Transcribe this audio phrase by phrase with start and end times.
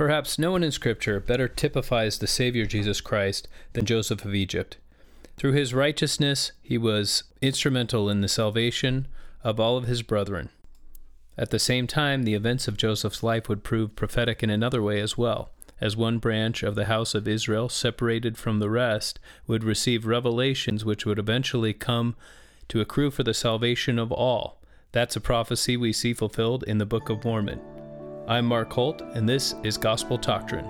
[0.00, 4.78] Perhaps no one in Scripture better typifies the Savior Jesus Christ than Joseph of Egypt.
[5.36, 9.08] Through his righteousness, he was instrumental in the salvation
[9.44, 10.48] of all of his brethren.
[11.36, 15.00] At the same time, the events of Joseph's life would prove prophetic in another way
[15.00, 15.50] as well,
[15.82, 20.82] as one branch of the house of Israel, separated from the rest, would receive revelations
[20.82, 22.16] which would eventually come
[22.68, 24.62] to accrue for the salvation of all.
[24.92, 27.60] That's a prophecy we see fulfilled in the Book of Mormon.
[28.30, 30.64] I'm Mark Holt, and this is Gospel Doctrine.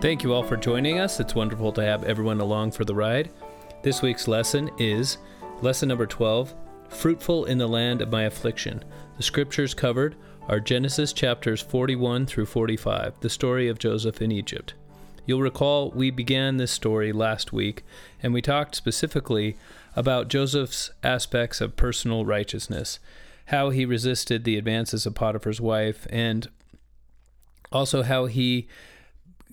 [0.00, 1.18] Thank you all for joining us.
[1.18, 3.28] It's wonderful to have everyone along for the ride.
[3.82, 5.18] This week's lesson is
[5.62, 6.54] lesson number 12
[6.94, 8.84] Fruitful in the Land of My Affliction.
[9.16, 10.14] The scriptures covered
[10.48, 14.74] are Genesis chapters 41 through 45, the story of Joseph in Egypt.
[15.26, 17.84] You'll recall we began this story last week,
[18.22, 19.56] and we talked specifically
[19.96, 23.00] about Joseph's aspects of personal righteousness,
[23.46, 26.48] how he resisted the advances of Potiphar's wife, and
[27.72, 28.68] also how he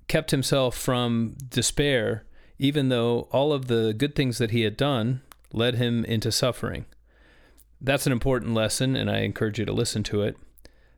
[0.08, 2.26] kept himself from despair,
[2.60, 5.22] even though all of the good things that he had done
[5.52, 6.86] led him into suffering.
[7.82, 10.38] That's an important lesson, and I encourage you to listen to it.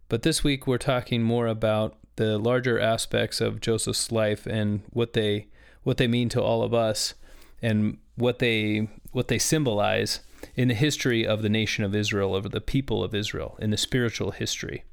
[0.09, 5.13] But this week we're talking more about the larger aspects of Joseph's life and what
[5.13, 5.47] they
[5.83, 7.15] what they mean to all of us
[7.61, 10.19] and what they what they symbolize
[10.55, 13.77] in the history of the nation of Israel, of the people of Israel, in the
[13.77, 14.83] spiritual history.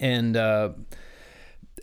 [0.00, 0.70] And uh,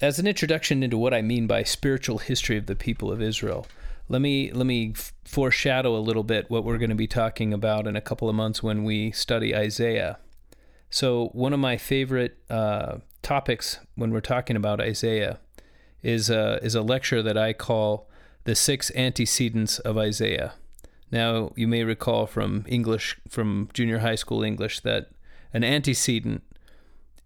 [0.01, 3.67] as an introduction into what I mean by spiritual history of the people of Israel,
[4.11, 7.87] let me let me foreshadow a little bit what we're going to be talking about
[7.87, 10.19] in a couple of months when we study Isaiah.
[10.89, 15.39] So one of my favorite uh, topics when we're talking about Isaiah
[16.03, 18.09] is a, is a lecture that I call
[18.43, 20.55] the six antecedents of Isaiah.
[21.09, 25.11] Now you may recall from English from junior high school English that
[25.53, 26.43] an antecedent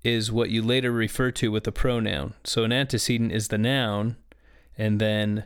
[0.04, 2.36] is what you later refer to with a pronoun.
[2.44, 4.18] So an antecedent is the noun,
[4.78, 5.46] and then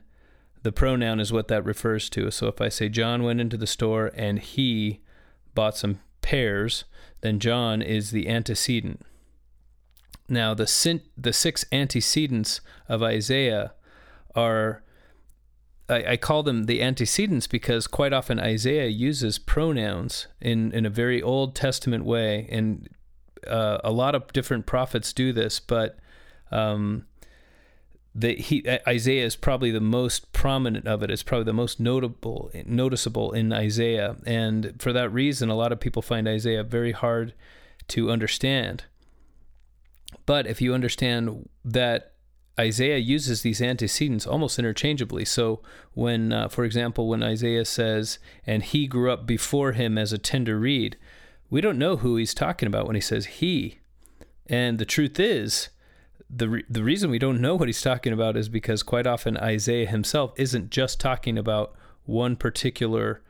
[0.64, 2.32] the pronoun is what that refers to.
[2.32, 5.02] So if I say John went into the store and he
[5.56, 6.84] bought some pears,
[7.22, 9.02] then John is the antecedent.
[10.28, 13.74] Now the the six antecedents of Isaiah
[14.36, 14.84] are
[15.90, 20.90] I, I call them the antecedents because quite often Isaiah uses pronouns in, in a
[20.90, 22.88] very Old Testament way, and
[23.48, 25.98] uh, a lot of different prophets do this, but
[26.52, 27.06] um,
[28.20, 31.10] the he Isaiah is probably the most prominent of it.
[31.10, 35.80] It's probably the most notable noticeable in Isaiah, and for that reason, a lot of
[35.80, 37.34] people find Isaiah very hard
[37.90, 38.84] to understand.
[40.26, 42.14] But if you understand that
[42.60, 45.24] Isaiah uses these antecedents almost interchangeably.
[45.24, 45.62] So
[45.94, 50.18] when, uh, for example, when Isaiah says, "And he grew up before him as a
[50.18, 50.98] tender reed,"
[51.50, 53.80] we don't know who he's talking about when he says he.
[54.46, 55.70] And the truth is
[56.30, 59.38] the re- the reason we don't know what he's talking about is because quite often
[59.38, 61.74] Isaiah himself isn't just talking about
[62.06, 63.22] one particular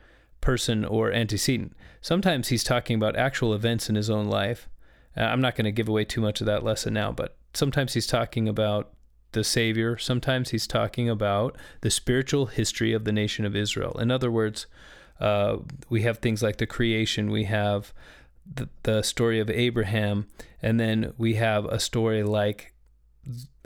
[0.42, 1.76] person or antecedent.
[2.02, 4.70] Sometimes he's talking about actual events in his own life.
[5.18, 7.94] Uh, I'm not going to give away too much of that lesson now, but sometimes
[7.94, 8.92] he's talking about
[9.32, 9.98] the Savior.
[9.98, 13.98] Sometimes he's talking about the spiritual history of the nation of Israel.
[14.00, 14.66] In other words,
[15.20, 15.58] uh,
[15.90, 17.94] we have things like the creation, we have
[18.52, 20.28] the, the story of Abraham,
[20.62, 22.74] and then we have a story like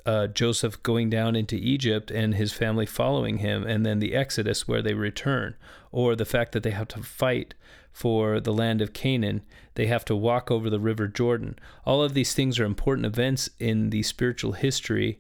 [0.06, 4.68] uh, Joseph going down into Egypt and his family following him, and then the Exodus
[4.68, 5.56] where they return,
[5.92, 7.54] or the fact that they have to fight
[7.92, 9.44] for the land of Canaan,
[9.76, 11.58] they have to walk over the river Jordan.
[11.86, 15.20] All of these things are important events in the spiritual history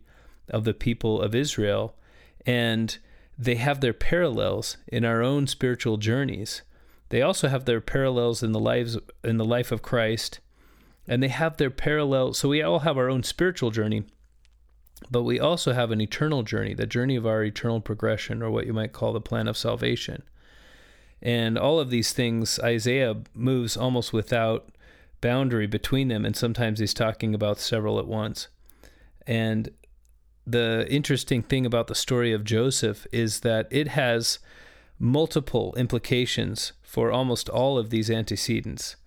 [0.49, 1.95] of the people of Israel,
[2.45, 2.97] and
[3.37, 6.61] they have their parallels in our own spiritual journeys.
[7.09, 10.39] They also have their parallels in the lives in the life of Christ,
[11.07, 12.33] and they have their parallel.
[12.33, 14.03] So we all have our own spiritual journey
[15.09, 18.65] but we also have an eternal journey, the journey of our eternal progression, or what
[18.65, 20.23] you might call the plan of salvation.
[21.21, 24.69] And all of these things, Isaiah moves almost without
[25.21, 28.49] boundary between them, and sometimes he's talking about several at once.
[29.25, 29.69] And
[30.45, 34.39] the interesting thing about the story of Joseph is that it has
[34.99, 38.97] multiple implications for almost all of these antecedents.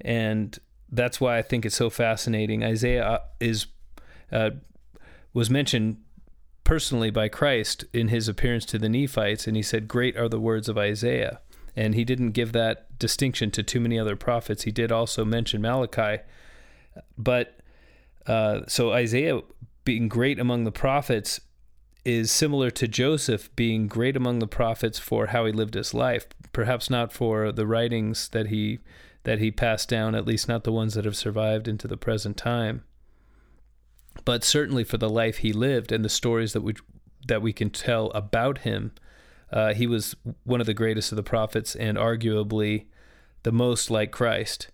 [0.00, 0.58] And
[0.90, 2.64] that's why I think it's so fascinating.
[2.64, 3.66] Isaiah is
[4.32, 4.50] uh,
[5.36, 5.98] was mentioned
[6.64, 10.40] personally by Christ in his appearance to the Nephites, and he said, Great are the
[10.40, 11.40] words of Isaiah.
[11.76, 14.64] And he didn't give that distinction to too many other prophets.
[14.64, 16.22] He did also mention Malachi.
[17.16, 17.60] But
[18.26, 19.40] Uh, so Isaiah
[19.84, 21.40] being great among the prophets
[22.04, 26.26] is similar to Joseph being great among the prophets for how he lived his life,
[26.52, 28.80] perhaps not for the writings that he
[29.22, 32.36] that he passed down, at least not the ones that have survived into the present
[32.36, 32.82] time,
[34.24, 36.74] but certainly for the life he lived and the stories that we
[37.26, 38.92] that we can tell about him.
[39.52, 40.14] Uh, he was
[40.44, 42.86] one of the greatest of the prophets and arguably
[43.42, 44.68] the most like Christ.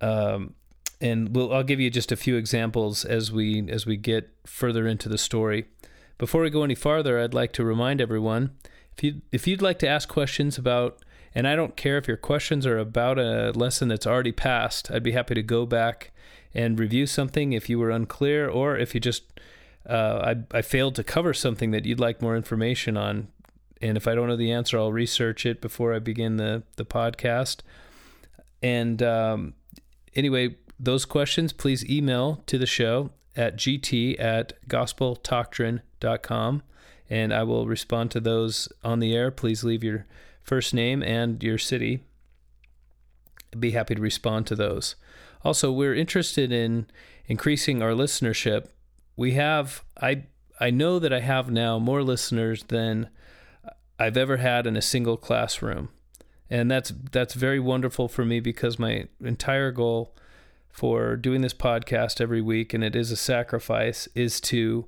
[0.00, 0.54] Um,
[1.00, 4.86] and we'll, I'll give you just a few examples as we as we get further
[4.86, 5.66] into the story.
[6.16, 8.56] Before we go any farther, I'd like to remind everyone
[8.96, 11.02] if you if you'd like to ask questions about
[11.34, 14.90] and I don't care if your questions are about a lesson that's already passed.
[14.90, 16.10] I'd be happy to go back
[16.54, 19.24] and review something if you were unclear or if you just
[19.88, 23.28] uh, I, I failed to cover something that you'd like more information on.
[23.80, 26.84] And if I don't know the answer, I'll research it before I begin the, the
[26.84, 27.60] podcast.
[28.62, 29.54] And um,
[30.14, 36.62] anyway, those questions, please email to the show at gt at gospeldoctrine.com
[37.10, 39.30] and I will respond to those on the air.
[39.30, 40.06] Please leave your
[40.42, 42.04] first name and your city.
[43.52, 44.96] I'd be happy to respond to those.
[45.44, 46.86] Also, we're interested in
[47.26, 48.66] increasing our listenership.
[49.16, 50.24] We have I
[50.60, 53.08] I know that I have now more listeners than
[53.98, 55.90] I've ever had in a single classroom.
[56.50, 60.14] And that's that's very wonderful for me because my entire goal
[60.70, 64.86] for doing this podcast every week and it is a sacrifice is to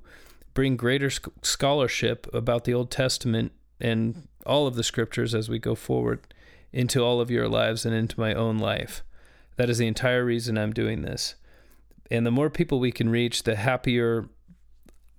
[0.53, 1.09] bring greater
[1.41, 6.33] scholarship about the Old Testament and all of the scriptures as we go forward
[6.73, 9.03] into all of your lives and into my own life.
[9.61, 11.35] That is the entire reason I'm doing this.
[12.09, 14.27] And the more people we can reach, the happier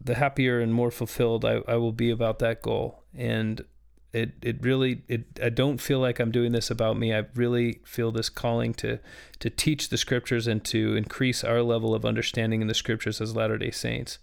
[0.01, 3.05] the happier and more fulfilled I, I will be about that goal.
[3.17, 3.65] And
[4.13, 7.15] it it really it I don't feel like I'm doing this about me.
[7.15, 8.99] I really feel this calling to
[9.39, 13.37] to teach the scriptures and to increase our level of understanding in the scriptures as
[13.37, 14.19] Latter-day Saints.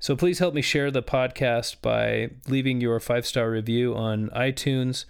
[0.00, 5.06] So please help me share the podcast by leaving your five star review on iTunes.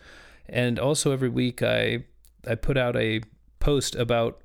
[0.48, 2.04] And also every week I
[2.46, 3.22] I put out a
[3.60, 4.40] post about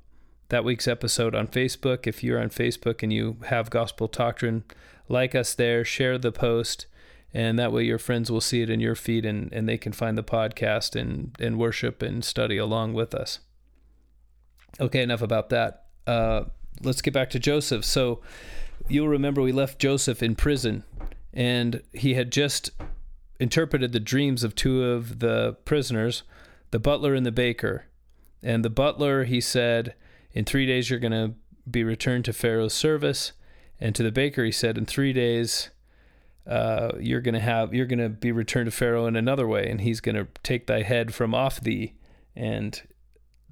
[0.48, 2.06] that week's episode on Facebook.
[2.06, 4.64] If you're on Facebook and you have Gospel Doctrine,
[5.08, 6.86] like us there, share the post,
[7.34, 9.92] and that way your friends will see it in your feed and, and they can
[9.92, 13.40] find the podcast and, and worship and study along with us.
[14.80, 15.86] Okay, enough about that.
[16.06, 16.44] Uh,
[16.82, 17.84] let's get back to Joseph.
[17.84, 18.20] So
[18.88, 20.84] you'll remember we left Joseph in prison,
[21.32, 22.70] and he had just
[23.40, 26.22] interpreted the dreams of two of the prisoners,
[26.70, 27.86] the butler and the baker.
[28.46, 29.96] And the butler, he said,
[30.32, 31.34] In three days you're going to
[31.68, 33.32] be returned to Pharaoh's service.
[33.80, 35.70] And to the baker, he said, In three days,
[36.46, 39.80] uh, you're going to have you're to be returned to Pharaoh in another way, and
[39.80, 41.94] he's going to take thy head from off thee.
[42.36, 42.80] And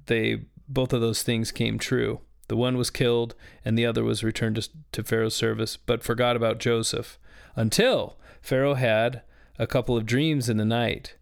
[0.05, 2.21] they both of those things came true.
[2.47, 6.37] The one was killed, and the other was returned to, to Pharaoh's service, but forgot
[6.37, 7.19] about Joseph
[7.57, 9.23] until Pharaoh had
[9.59, 11.17] a couple of dreams in the night.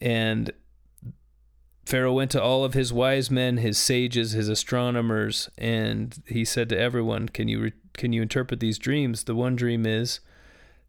[0.00, 0.50] And
[1.88, 6.68] Pharaoh went to all of his wise men, his sages, his astronomers, and he said
[6.68, 9.24] to everyone, "Can you can you interpret these dreams?
[9.24, 10.20] The one dream is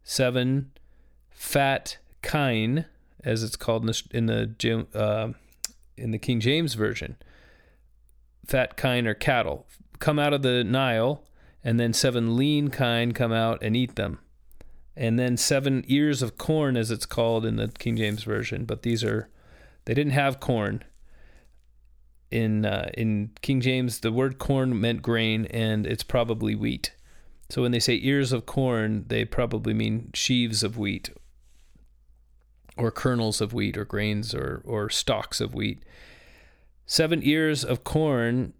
[0.04, 0.72] seven
[1.30, 2.84] fat kine,
[3.24, 5.32] as it's called in the in the, uh,
[5.96, 7.16] in the King James version,
[8.44, 9.66] fat kine or cattle
[10.00, 11.22] come out of the Nile,
[11.64, 14.18] and then seven lean kine come out and eat them.
[14.94, 18.66] And then seven ears of corn, as it's called in the King James Version.
[18.66, 19.30] But these are,
[19.86, 20.84] they didn't have corn.
[22.30, 26.94] In, uh, in King James, the word corn meant grain, and it's probably wheat.
[27.48, 31.10] So when they say ears of corn, they probably mean sheaves of wheat,
[32.76, 35.82] or kernels of wheat, or grains, or, or stalks of wheat.
[36.86, 38.52] Seven ears of corn,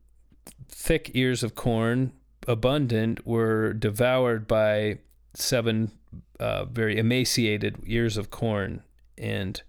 [0.68, 2.12] thick ears of corn,
[2.48, 4.98] abundant, were devoured by
[5.34, 5.92] seven
[6.40, 8.82] uh, very emaciated ears of corn.
[9.16, 9.62] And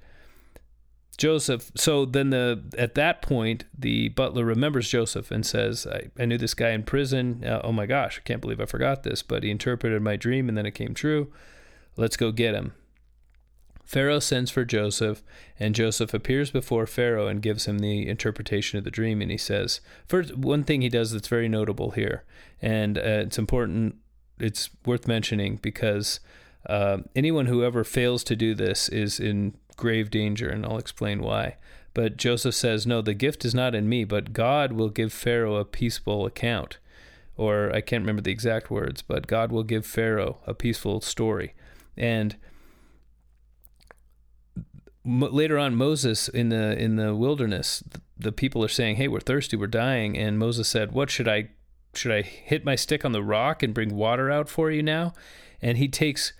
[1.21, 6.25] Joseph, so then the at that point, the butler remembers Joseph and says, I, I
[6.25, 7.43] knew this guy in prison.
[7.45, 10.49] Uh, oh my gosh, I can't believe I forgot this, but he interpreted my dream
[10.49, 11.31] and then it came true.
[11.95, 12.73] Let's go get him.
[13.85, 15.21] Pharaoh sends for Joseph,
[15.59, 19.21] and Joseph appears before Pharaoh and gives him the interpretation of the dream.
[19.21, 22.23] And he says, first, one thing he does that's very notable here,
[22.63, 23.97] and uh, it's important,
[24.39, 26.19] it's worth mentioning because
[26.65, 31.21] uh, anyone who ever fails to do this is in grave danger, and I'll explain
[31.21, 31.57] why.
[31.93, 35.55] But Joseph says, No, the gift is not in me, but God will give Pharaoh
[35.55, 36.77] a peaceful account.
[37.37, 41.53] Or I can't remember the exact words, but God will give Pharaoh a peaceful story.
[41.97, 42.35] And
[45.03, 47.83] later on Moses in the in the wilderness
[48.19, 51.49] the people are saying hey we're thirsty we're dying and Moses said what should I
[51.93, 55.13] should I hit my stick on the rock and bring water out for you now?
[55.61, 56.33] And he takes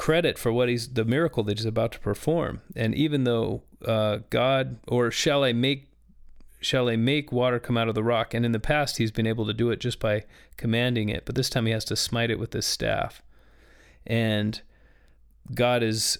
[0.00, 2.62] credit for what he's the miracle that he's about to perform.
[2.74, 5.88] And even though uh, God, or shall I make
[6.62, 8.32] shall I make water come out of the rock?
[8.32, 10.24] And in the past, he's been able to do it just by
[10.56, 13.22] commanding it, but this time he has to smite it with his staff.
[14.06, 14.62] And
[15.54, 16.18] God is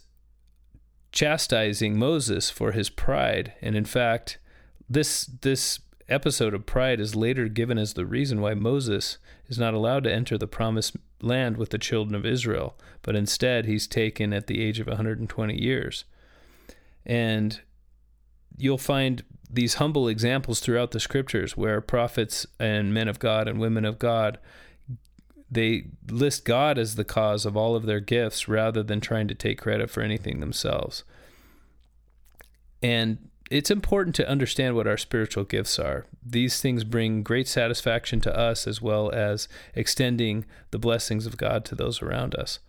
[1.11, 3.55] chastising Moses for his pride.
[3.63, 4.37] And in fact,
[4.91, 9.17] this this episode of pride is later given as the reason why Moses
[9.51, 13.67] is not allowed to enter the promised land with the children of Israel, but instead
[13.67, 16.05] he's taken at the age of 120 years.
[17.05, 17.61] And
[18.57, 23.59] you'll find these humble examples throughout the scriptures where prophets and men of God and
[23.59, 24.39] women of God
[25.51, 29.35] they list God as the cause of all of their gifts rather than trying to
[29.35, 31.03] take credit for anything themselves.
[32.83, 33.19] And
[33.51, 36.07] it's important to understand what our spiritual gifts are.
[36.25, 41.65] These things bring great satisfaction to us as well as extending the blessings of God
[41.67, 42.61] to those around us.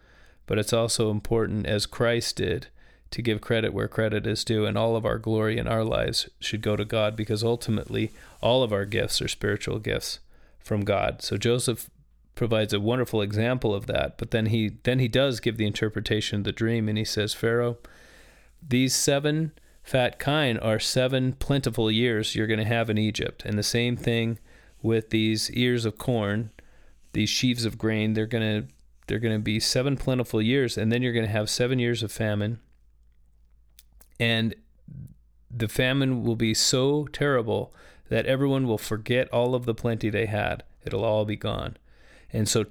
[0.47, 2.67] But it's also important, as Christ did,
[3.11, 6.29] to give credit where credit is due, and all of our glory in our lives
[6.39, 8.11] should go to God because ultimately
[8.41, 10.19] all of our gifts are spiritual gifts
[10.59, 11.21] from God.
[11.21, 11.91] So Joseph
[12.33, 16.39] provides a wonderful example of that, but then he then he does give the interpretation
[16.39, 17.77] of the dream and he says, Pharaoh,
[18.67, 19.51] these seven
[19.83, 23.43] fat kine are seven plentiful years you're going to have in Egypt.
[23.45, 24.39] And the same thing
[24.81, 26.51] with these ears of corn,
[27.13, 28.67] these sheaves of grain, they're going to
[29.07, 32.01] they're going to be seven plentiful years and then you're going to have 7 years
[32.01, 32.59] of famine.
[34.19, 34.55] And
[35.49, 37.73] the famine will be so terrible
[38.09, 40.63] that everyone will forget all of the plenty they had.
[40.85, 41.77] It'll all be gone.
[42.31, 42.67] And so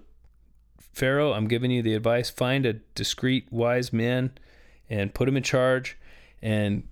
[0.92, 4.32] Pharaoh, I'm giving you the advice, find a discreet wise man
[4.88, 5.98] and put him in charge
[6.42, 6.86] and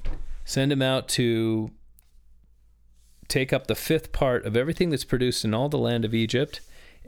[0.44, 1.70] send him out to
[3.28, 6.60] take up the fifth part of everything that's produced in all the land of Egypt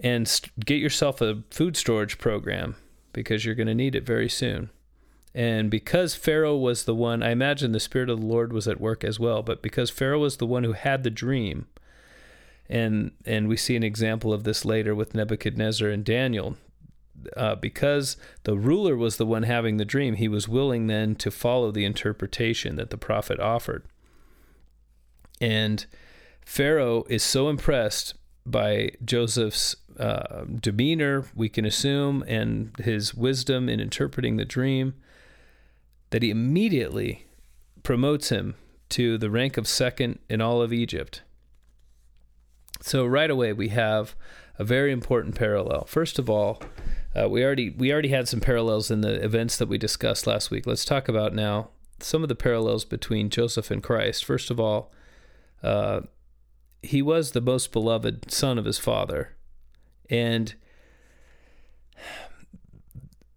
[0.02, 2.76] and st- get yourself a food storage program
[3.12, 4.70] because you're going to need it very soon.
[5.34, 8.80] And because Pharaoh was the one, I imagine the Spirit of the Lord was at
[8.80, 11.66] work as well, but because Pharaoh was the one who had the dream,
[12.68, 16.56] and and we see an example of this later with Nebuchadnezzar and Daniel
[17.36, 21.30] uh, because the ruler was the one having the dream, he was willing then to
[21.30, 23.84] follow the interpretation that the prophet offered.
[25.40, 25.86] And
[26.44, 33.80] Pharaoh is so impressed by Joseph's uh, demeanor, we can assume, and his wisdom in
[33.80, 34.94] interpreting the dream,
[36.10, 37.26] that he immediately
[37.82, 38.54] promotes him
[38.90, 41.22] to the rank of second in all of Egypt.
[42.80, 44.16] So right away we have
[44.58, 45.84] a very important parallel.
[45.84, 46.60] First of all,
[47.18, 50.50] uh, we already we already had some parallels in the events that we discussed last
[50.50, 50.66] week.
[50.66, 54.24] Let's talk about now some of the parallels between Joseph and Christ.
[54.24, 54.92] First of all,
[55.62, 56.02] uh,
[56.82, 59.36] he was the most beloved son of his father,
[60.08, 60.54] and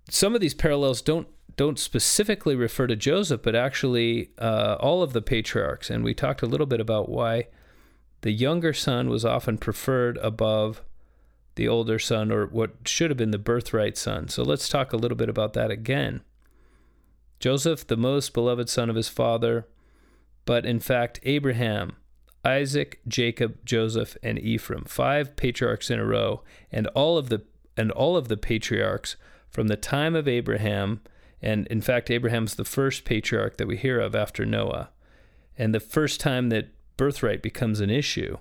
[0.10, 5.14] some of these parallels don't don't specifically refer to Joseph, but actually uh, all of
[5.14, 5.90] the patriarchs.
[5.90, 7.48] And we talked a little bit about why
[8.22, 10.82] the younger son was often preferred above
[11.56, 14.28] the older son, or what should have been the birthright son.
[14.28, 16.22] So let's talk a little bit about that again.
[17.40, 19.68] Joseph, the most beloved son of his father,
[20.46, 21.98] but in fact, Abraham,
[22.46, 26.42] Isaac, Jacob, Joseph, and Ephraim, five patriarchs in a row,
[26.72, 27.44] and all of the
[27.76, 29.16] and all of the patriarchs
[29.50, 31.02] from the time of Abraham,
[31.42, 34.90] and in fact, Abraham's the first patriarch that we hear of after Noah,
[35.58, 38.38] and the first time that birthright becomes an issue.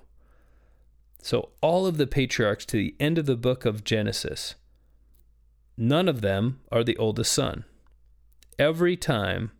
[1.23, 4.55] So, all of the patriarchs to the end of the book of Genesis,
[5.77, 7.63] none of them are the oldest son.
[8.59, 9.51] Every time,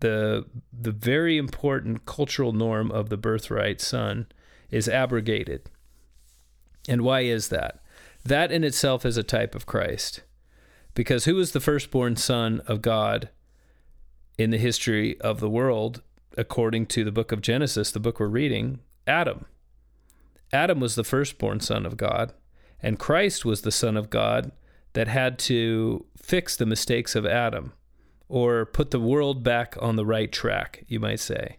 [0.00, 4.26] the, the very important cultural norm of the birthright son
[4.70, 5.62] is abrogated.
[6.86, 7.80] And why is that?
[8.22, 10.24] That in itself is a type of Christ.
[10.92, 13.30] Because who was the firstborn son of God
[14.36, 16.02] in the history of the world,
[16.36, 18.80] according to the book of Genesis, the book we're reading?
[19.06, 19.46] Adam.
[20.52, 22.32] Adam was the firstborn son of God,
[22.80, 24.52] and Christ was the son of God
[24.92, 27.72] that had to fix the mistakes of Adam
[28.28, 31.58] or put the world back on the right track, you might say.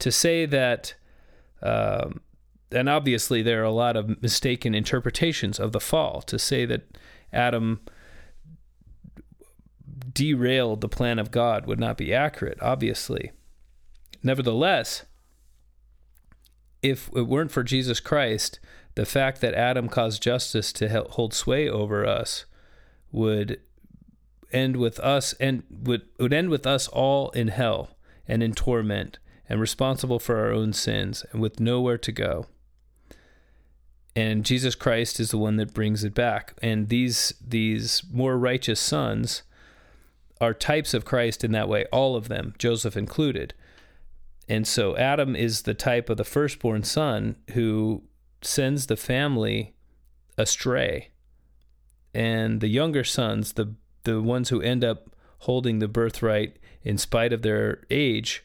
[0.00, 0.94] To say that,
[1.62, 2.20] um,
[2.70, 6.96] and obviously there are a lot of mistaken interpretations of the fall, to say that
[7.32, 7.80] Adam
[10.12, 13.32] derailed the plan of God would not be accurate, obviously.
[14.22, 15.04] Nevertheless,
[16.82, 18.58] if it weren't for Jesus Christ,
[18.94, 22.44] the fact that Adam caused justice to hold sway over us
[23.10, 23.60] would
[24.52, 27.96] end with us and would, would end with us all in hell
[28.28, 32.46] and in torment and responsible for our own sins and with nowhere to go.
[34.14, 36.54] and Jesus Christ is the one that brings it back.
[36.62, 39.42] And these these more righteous sons
[40.40, 43.54] are types of Christ in that way, all of them, Joseph included.
[44.48, 48.02] And so Adam is the type of the firstborn son who
[48.42, 49.74] sends the family
[50.36, 51.08] astray.
[52.14, 57.32] And the younger sons, the the ones who end up holding the birthright in spite
[57.32, 58.44] of their age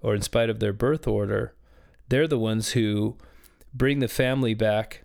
[0.00, 1.54] or in spite of their birth order,
[2.08, 3.16] they're the ones who
[3.74, 5.04] bring the family back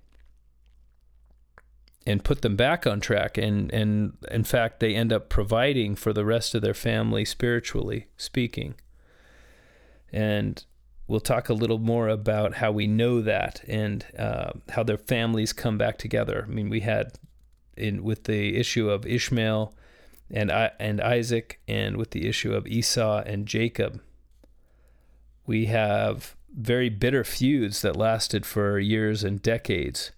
[2.05, 6.13] and put them back on track and and in fact they end up providing for
[6.13, 8.75] the rest of their family spiritually speaking
[10.11, 10.65] and
[11.07, 15.53] we'll talk a little more about how we know that and uh, how their families
[15.53, 17.13] come back together i mean we had
[17.75, 19.73] in with the issue of ishmael
[20.29, 24.01] and and isaac and with the issue of esau and jacob
[25.45, 30.11] we have very bitter feuds that lasted for years and decades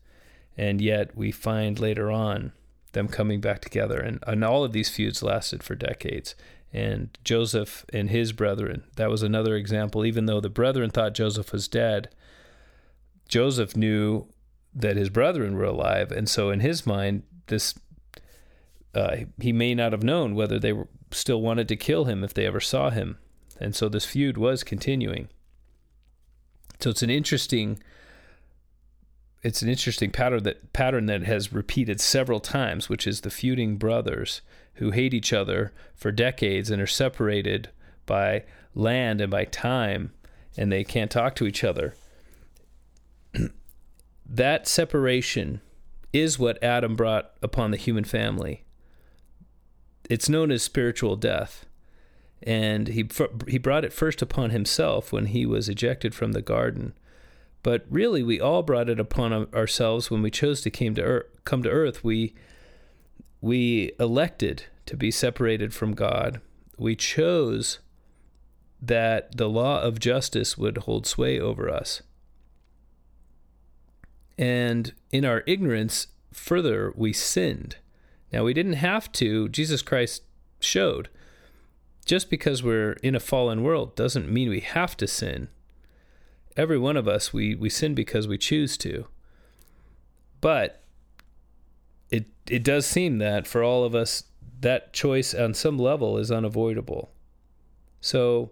[0.58, 2.52] and yet we find later on
[2.94, 4.00] them coming back together.
[4.00, 6.36] And, and all of these feuds lasted for decades.
[6.72, 10.06] And Joseph and his brethren, that was another example.
[10.06, 12.10] Even though the brethren thought Joseph was dead,
[13.28, 14.28] Joseph knew
[14.74, 16.12] that his brethren were alive.
[16.12, 17.74] And so in his mind, this
[18.94, 22.34] uh, he may not have known whether they were, still wanted to kill him if
[22.34, 23.18] they ever saw him.
[23.60, 25.30] And so this feud was continuing.
[26.80, 27.82] So it's an interesting
[29.42, 33.78] it's an interesting pattern that pattern that has repeated several times, which is the feuding
[33.78, 34.42] brothers
[34.80, 37.70] who hate each other for decades and are separated
[38.06, 38.44] by
[38.74, 40.12] land and by time,
[40.58, 41.96] and they can't talk to each other.
[44.26, 45.62] that separation
[46.12, 48.64] is what Adam brought upon the human family.
[50.10, 51.66] It's known as spiritual death.
[52.42, 53.08] And he,
[53.48, 56.94] he brought it first upon himself when he was ejected from the garden
[57.62, 61.26] but really, we all brought it upon ourselves when we chose to came to earth,
[61.44, 62.04] come to earth.
[62.04, 62.34] We
[63.42, 66.42] we elected to be separated from God.
[66.78, 67.80] We chose
[68.82, 72.02] that the law of justice would hold sway over us.
[74.38, 77.76] And in our ignorance, further, we sinned.
[78.32, 79.50] Now, we didn't have to.
[79.50, 80.24] Jesus Christ
[80.60, 81.10] showed.
[82.06, 85.50] Just because we're in a fallen world doesn't mean we have to sin
[86.60, 89.08] every one of us we we sin because we choose to.
[90.42, 90.84] But
[92.10, 94.24] it it does seem that for all of us
[94.62, 97.12] that choice on some level is unavoidable.
[98.02, 98.52] So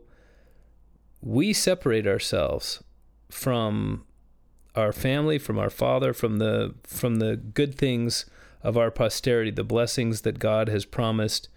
[1.22, 2.84] we separate ourselves
[3.30, 4.06] from
[4.76, 8.26] our family, from our father, from the from the good things
[8.63, 11.50] of our posterity, the blessings that God has promised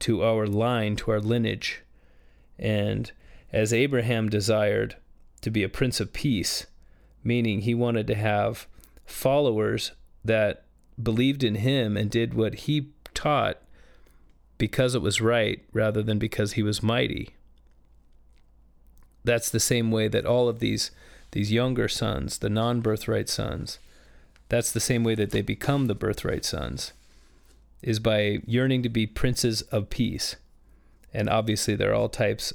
[0.00, 1.82] to our line, to our lineage.
[2.58, 3.10] And
[3.52, 4.96] as Abraham desired,
[5.40, 6.66] to be a prince of peace,
[7.22, 8.66] meaning he wanted to have
[9.04, 9.92] followers
[10.24, 10.64] that
[11.00, 13.58] believed in him and did what he taught
[14.56, 17.30] because it was right rather than because he was mighty.
[19.24, 20.90] That's the same way that all of these
[21.32, 23.78] these younger sons, the non-birthright sons,
[24.48, 26.92] that's the same way that they become the birthright sons
[27.82, 30.36] is by yearning to be princes of peace.
[31.12, 32.52] And obviously they're all types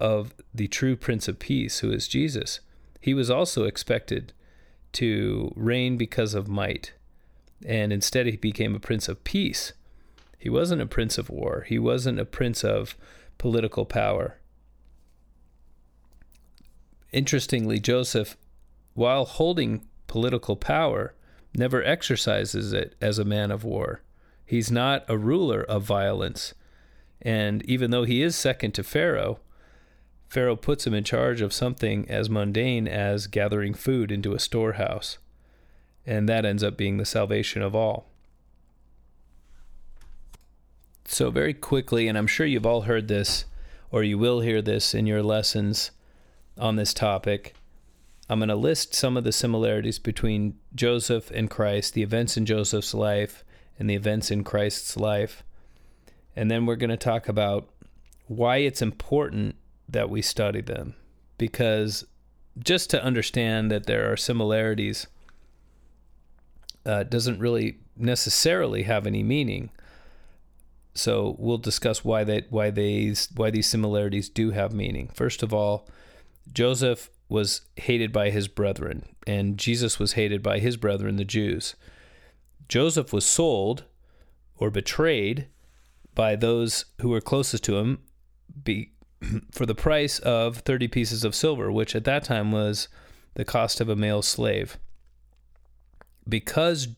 [0.00, 2.60] of the true Prince of Peace, who is Jesus.
[3.00, 4.32] He was also expected
[4.92, 6.92] to reign because of might,
[7.66, 9.72] and instead he became a Prince of Peace.
[10.38, 12.96] He wasn't a Prince of War, he wasn't a Prince of
[13.38, 14.38] political power.
[17.12, 18.36] Interestingly, Joseph,
[18.94, 21.14] while holding political power,
[21.54, 24.02] never exercises it as a man of war.
[24.44, 26.54] He's not a ruler of violence.
[27.20, 29.40] And even though he is second to Pharaoh,
[30.28, 35.18] Pharaoh puts him in charge of something as mundane as gathering food into a storehouse.
[36.06, 38.06] And that ends up being the salvation of all.
[41.04, 43.44] So, very quickly, and I'm sure you've all heard this,
[43.90, 45.90] or you will hear this in your lessons
[46.56, 47.54] on this topic,
[48.28, 52.46] I'm going to list some of the similarities between Joseph and Christ, the events in
[52.46, 53.44] Joseph's life,
[53.78, 55.42] and the events in Christ's life.
[56.34, 57.68] And then we're going to talk about
[58.26, 59.56] why it's important
[59.88, 60.94] that we study them
[61.36, 62.06] because
[62.58, 65.06] just to understand that there are similarities
[66.84, 69.70] uh, doesn't really necessarily have any meaning.
[70.94, 75.10] So we'll discuss why that why these why these similarities do have meaning.
[75.14, 75.88] First of all,
[76.52, 81.74] Joseph was hated by his brethren, and Jesus was hated by his brethren, the Jews.
[82.68, 83.84] Joseph was sold
[84.58, 85.46] or betrayed
[86.14, 88.00] by those who were closest to him
[88.64, 88.92] be,
[89.50, 92.88] for the price of 30 pieces of silver, which at that time was
[93.34, 94.78] the cost of a male slave.
[96.28, 96.88] Because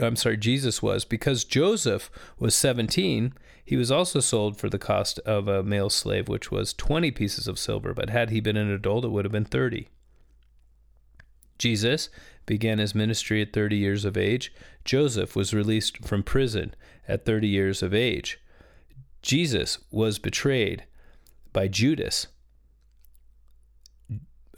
[0.00, 3.32] I'm sorry, Jesus was, because Joseph was 17,
[3.64, 7.46] he was also sold for the cost of a male slave, which was 20 pieces
[7.46, 7.94] of silver.
[7.94, 9.88] But had he been an adult, it would have been 30.
[11.58, 12.08] Jesus
[12.46, 14.52] began his ministry at 30 years of age.
[14.84, 16.74] Joseph was released from prison
[17.08, 18.40] at 30 years of age.
[19.22, 20.84] Jesus was betrayed
[21.52, 22.26] by Judas.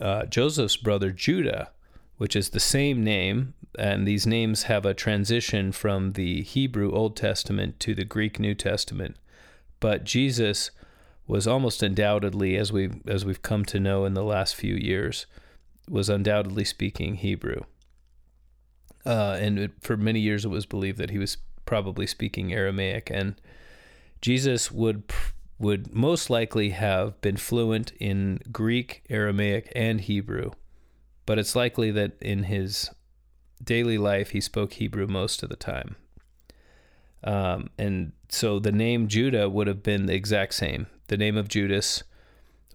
[0.00, 1.70] Uh, Joseph's brother Judah,
[2.16, 7.16] which is the same name, and these names have a transition from the Hebrew Old
[7.16, 9.16] Testament to the Greek New Testament.
[9.80, 10.70] But Jesus
[11.26, 15.26] was almost undoubtedly, as we as we've come to know in the last few years,
[15.88, 17.62] was undoubtedly speaking Hebrew.
[19.04, 23.10] Uh, and it, for many years, it was believed that he was probably speaking Aramaic,
[23.12, 23.40] and
[24.20, 25.04] Jesus would
[25.58, 30.50] would most likely have been fluent in Greek, Aramaic, and Hebrew,
[31.24, 32.90] but it's likely that in his
[33.62, 35.96] daily life he spoke Hebrew most of the time.
[37.24, 40.86] Um, and so the name Judah would have been the exact same.
[41.08, 42.02] The name of Judas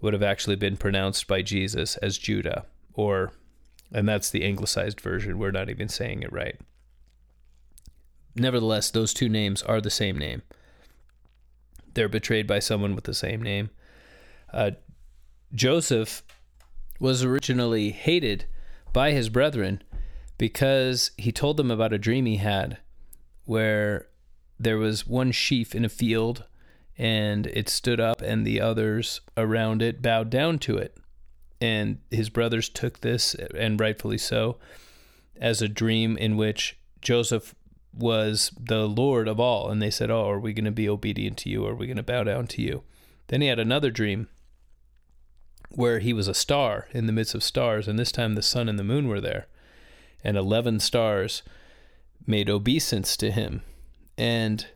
[0.01, 3.31] would have actually been pronounced by Jesus as Judah, or,
[3.93, 5.37] and that's the anglicized version.
[5.37, 6.59] We're not even saying it right.
[8.35, 10.41] Nevertheless, those two names are the same name.
[11.93, 13.69] They're betrayed by someone with the same name.
[14.51, 14.71] Uh,
[15.53, 16.23] Joseph
[16.99, 18.45] was originally hated
[18.93, 19.83] by his brethren
[20.41, 22.79] because he told them about a dream he had
[23.45, 24.07] where
[24.59, 26.45] there was one sheaf in a field
[26.97, 30.97] and it stood up and the others around it bowed down to it.
[31.61, 34.57] And his brothers took this, and rightfully so,
[35.39, 37.53] as a dream in which Joseph
[37.93, 39.69] was the Lord of all.
[39.69, 41.67] And they said, Oh, are we going to be obedient to you?
[41.67, 42.81] Are we going to bow down to you?
[43.27, 44.27] Then he had another dream
[45.69, 48.67] where he was a star in the midst of stars, and this time the sun
[48.67, 49.45] and the moon were there.
[50.23, 51.43] And 11 stars
[52.27, 53.61] made obeisance to him.
[54.17, 54.67] And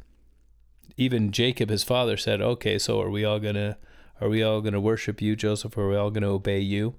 [0.98, 3.78] even Jacob, his father, said, Okay, so are we all going to.
[4.22, 5.78] Are we all going to worship you, Joseph?
[5.78, 6.96] Are we all going to obey you?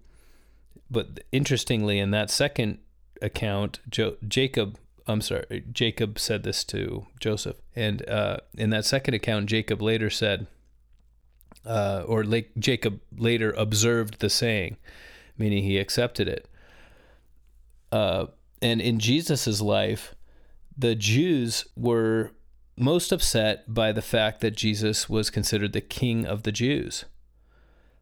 [0.90, 2.78] But interestingly, in that second
[3.22, 7.56] account, jo- Jacob I'm sorry, Jacob said this to Joseph.
[7.74, 10.48] And uh, in that second account, Jacob later said,
[11.64, 12.24] uh, or
[12.58, 14.76] Jacob later observed the saying,
[15.38, 16.48] meaning he accepted it.
[17.92, 18.26] Uh,
[18.62, 20.14] and in Jesus's life,
[20.76, 22.32] the Jews were
[22.76, 27.04] most upset by the fact that Jesus was considered the king of the Jews.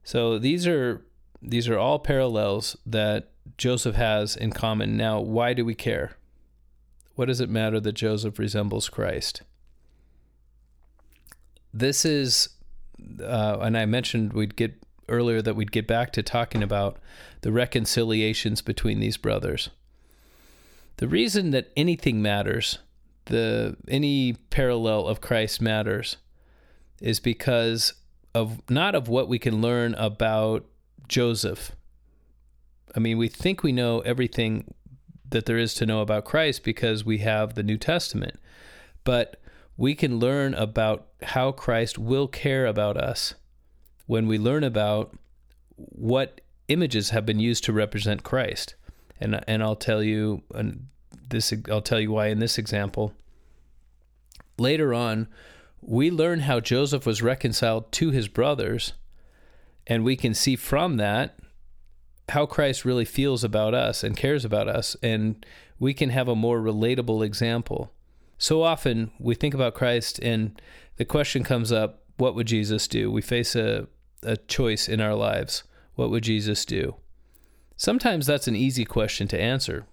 [0.02, 1.02] So these are
[1.40, 4.96] these are all parallels that Joseph has in common.
[4.96, 6.16] Now, why do we care?
[7.14, 9.42] What does it matter that Joseph resembles Christ?
[11.72, 12.48] This is,
[13.20, 14.74] uh, and I mentioned we'd get
[15.08, 16.98] earlier that we'd get back to talking about
[17.42, 19.70] the reconciliations between these brothers.
[20.96, 22.78] The reason that anything matters,
[23.26, 26.16] the any parallel of Christ matters,
[27.00, 27.94] is because
[28.34, 30.64] of not of what we can learn about
[31.08, 31.72] Joseph.
[32.94, 34.72] I mean, we think we know everything
[35.30, 38.38] that there is to know about Christ because we have the New Testament.
[39.02, 39.40] But
[39.76, 43.34] we can learn about how Christ will care about us
[44.06, 45.16] when we learn about
[45.76, 48.74] what images have been used to represent Christ.
[49.20, 50.88] And and I'll tell you and
[51.28, 53.14] this I'll tell you why in this example.
[54.58, 55.28] Later on,
[55.80, 58.94] we learn how Joseph was reconciled to his brothers,
[59.86, 61.38] and we can see from that
[62.30, 65.44] how Christ really feels about us and cares about us, and
[65.78, 67.92] we can have a more relatable example.
[68.38, 70.60] So often we think about Christ, and
[70.96, 73.10] the question comes up what would Jesus do?
[73.10, 73.88] We face a,
[74.22, 75.64] a choice in our lives.
[75.96, 76.94] What would Jesus do?
[77.76, 79.86] Sometimes that's an easy question to answer.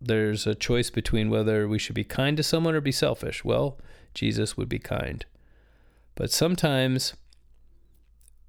[0.00, 3.44] There's a choice between whether we should be kind to someone or be selfish.
[3.44, 3.78] Well,
[4.14, 5.24] Jesus would be kind.
[6.14, 7.14] But sometimes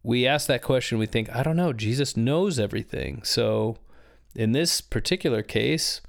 [0.03, 3.23] we ask that question, we think, I don't know, Jesus knows everything.
[3.23, 3.77] So
[4.35, 6.01] in this particular case,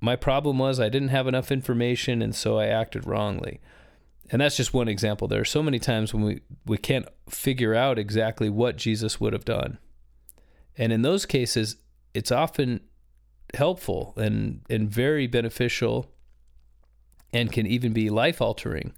[0.00, 3.60] my problem was I didn't have enough information and so I acted wrongly.
[4.30, 5.26] And that's just one example.
[5.26, 9.32] There are so many times when we, we can't figure out exactly what Jesus would
[9.32, 9.78] have done.
[10.78, 11.76] And in those cases,
[12.14, 12.80] it's often
[13.52, 16.10] helpful and, and very beneficial
[17.32, 18.94] and can even be life altering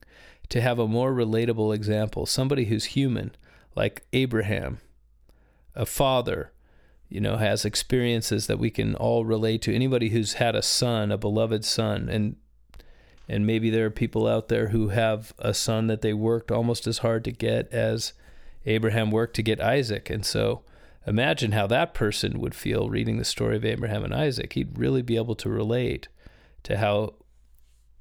[0.50, 3.34] to have a more relatable example, somebody who's human,
[3.74, 4.78] like Abraham,
[5.74, 6.52] a father,
[7.08, 9.74] you know, has experiences that we can all relate to.
[9.74, 12.36] Anybody who's had a son, a beloved son, and
[13.28, 16.88] and maybe there are people out there who have a son that they worked almost
[16.88, 18.12] as hard to get as
[18.66, 20.10] Abraham worked to get Isaac.
[20.10, 20.62] And so
[21.06, 24.52] imagine how that person would feel reading the story of Abraham and Isaac.
[24.52, 26.08] He'd really be able to relate
[26.64, 27.14] to how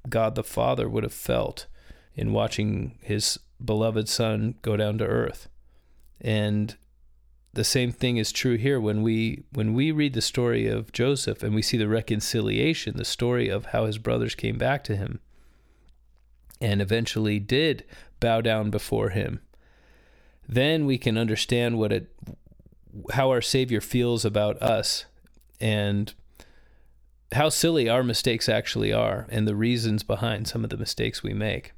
[0.08, 1.66] God the Father would have felt
[2.14, 5.48] in watching his beloved son go down to earth.
[6.20, 6.76] And
[7.52, 11.42] the same thing is true here when we when we read the story of Joseph
[11.42, 15.20] and we see the reconciliation, the story of how his brothers came back to him
[16.60, 17.84] and eventually did
[18.20, 19.40] bow down before him.
[20.48, 22.10] Then we can understand what it
[23.12, 25.04] how our savior feels about us
[25.60, 26.12] and
[27.32, 31.32] how silly our mistakes actually are and the reasons behind some of the mistakes we
[31.32, 31.72] make.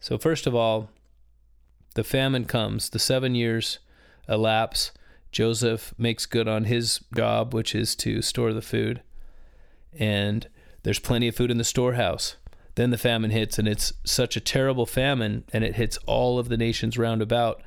[0.00, 0.90] So first of all,
[1.94, 3.78] the famine comes, the 7 years
[4.28, 4.92] elapse.
[5.30, 9.02] Joseph makes good on his job, which is to store the food.
[9.92, 10.48] And
[10.82, 12.36] there's plenty of food in the storehouse.
[12.76, 16.48] Then the famine hits, and it's such a terrible famine, and it hits all of
[16.48, 17.62] the nations round about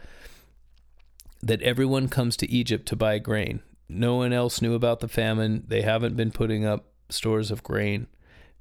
[1.42, 3.62] that everyone comes to Egypt to buy grain.
[3.90, 5.64] No one else knew about the famine.
[5.68, 8.08] They haven't been putting up stores of grain.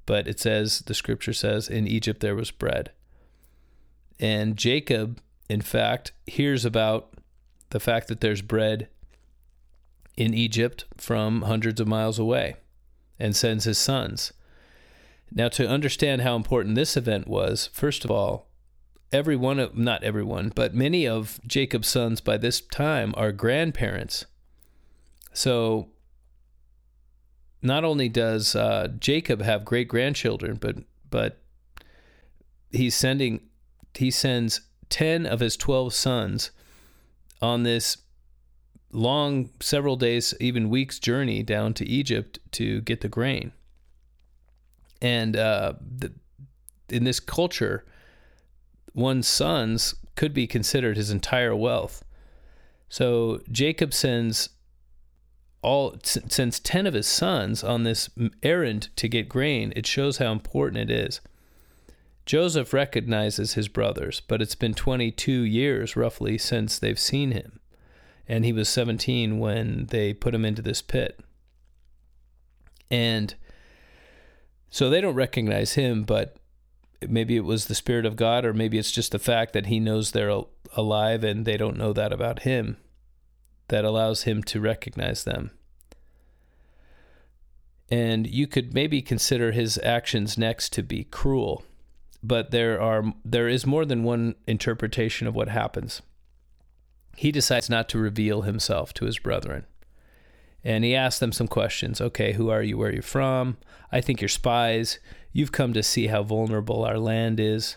[0.06, 2.90] But it says, the scripture says, in Egypt there was bread.
[4.18, 7.14] And Jacob, in fact, hears about
[7.70, 8.88] the fact that there's bread
[10.16, 12.56] in Egypt from hundreds of miles away
[13.18, 14.32] and sends his sons.
[15.32, 18.49] Now, to understand how important this event was, first of all,
[19.12, 24.27] every one of, not everyone, but many of Jacob's sons by this time are grandparents.
[25.33, 25.88] So,
[27.62, 30.77] not only does uh, Jacob have great grandchildren, but
[31.11, 31.42] but
[32.70, 33.42] he's sending
[33.94, 36.51] he sends ten of his twelve sons
[37.42, 37.99] on this
[38.92, 43.53] long, several days, even weeks journey down to Egypt to get the grain.
[45.01, 46.12] And uh, the,
[46.88, 47.85] in this culture,
[48.94, 52.05] one's sons could be considered his entire wealth.
[52.88, 54.50] So Jacob sends
[55.62, 58.09] all sends 10 of his sons on this
[58.42, 59.72] errand to get grain.
[59.76, 61.20] It shows how important it is.
[62.24, 67.61] Joseph recognizes his brothers, but it's been 22 years roughly since they've seen him.
[68.29, 71.20] And he was 17 when they put him into this pit.
[72.90, 73.35] And
[74.70, 76.37] so they don't recognize him, but
[77.08, 79.80] maybe it was the Spirit of God, or maybe it's just the fact that he
[79.80, 80.42] knows they're
[80.76, 82.76] alive and they don't know that about him
[83.68, 85.52] that allows him to recognize them.
[87.88, 91.64] And you could maybe consider his actions next to be cruel
[92.22, 96.02] but there are there is more than one interpretation of what happens.
[97.16, 99.66] He decides not to reveal himself to his brethren.
[100.64, 102.01] And he asks them some questions.
[102.01, 102.77] Okay, who are you?
[102.77, 103.57] Where are you from?
[103.90, 104.99] I think you're spies.
[105.33, 107.77] You've come to see how vulnerable our land is.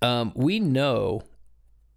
[0.00, 1.22] Um, we know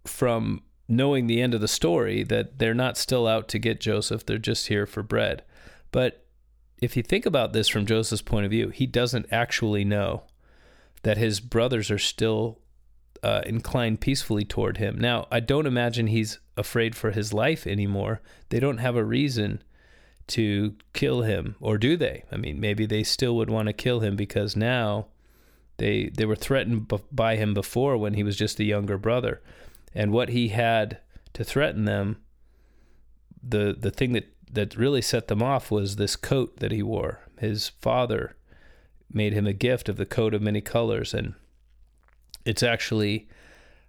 [0.04, 4.24] from knowing the end of the story that they're not still out to get Joseph,
[4.24, 5.42] they're just here for bread.
[5.90, 6.24] But
[6.80, 10.24] if you think about this from Joseph's point of view, he doesn't actually know
[11.02, 12.58] that his brothers are still
[13.22, 14.98] uh, inclined peacefully toward him.
[14.98, 18.20] Now, I don't imagine he's afraid for his life anymore.
[18.48, 19.62] They don't have a reason
[20.28, 22.24] to kill him, or do they?
[22.32, 25.06] I mean, maybe they still would want to kill him because now
[25.76, 29.42] they they were threatened by him before when he was just a younger brother,
[29.94, 30.98] and what he had
[31.34, 32.18] to threaten them.
[33.42, 37.20] The the thing that that really set them off was this coat that he wore.
[37.38, 38.36] His father
[39.12, 41.34] made him a gift of the coat of many colors, and
[42.46, 43.28] it's actually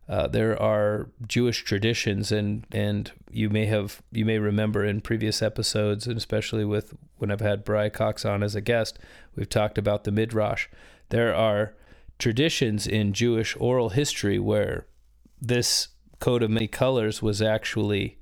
[0.09, 5.41] uh, there are Jewish traditions, and and you may have you may remember in previous
[5.41, 8.99] episodes, and especially with when I've had Bry Cox on as a guest,
[9.35, 10.67] we've talked about the midrash.
[11.09, 11.73] There are
[12.19, 14.87] traditions in Jewish oral history where
[15.41, 15.89] this
[16.19, 18.17] coat of many colors was actually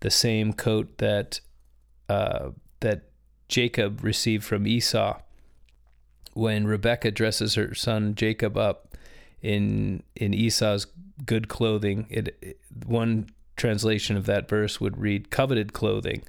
[0.00, 1.40] the same coat that
[2.08, 3.02] uh, that
[3.48, 5.20] Jacob received from Esau
[6.34, 8.96] when Rebecca dresses her son Jacob up
[9.42, 10.86] in in Esau's
[11.24, 12.06] good clothing.
[12.10, 16.22] It, it, one translation of that verse would read coveted clothing,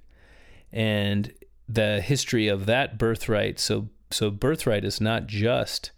[0.72, 1.34] and
[1.67, 3.60] the history of that birthright.
[3.60, 5.91] So so birthright is not just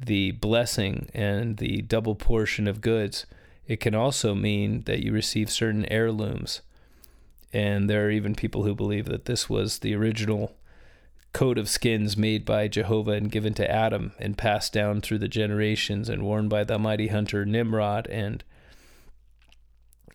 [0.00, 3.26] the blessing and the double portion of goods.
[3.66, 6.60] It can also mean that you receive certain heirlooms
[7.54, 10.56] and there are even people who believe that this was the original
[11.34, 15.28] coat of skins made by Jehovah and given to Adam and passed down through the
[15.28, 18.42] generations and worn by the mighty hunter Nimrod and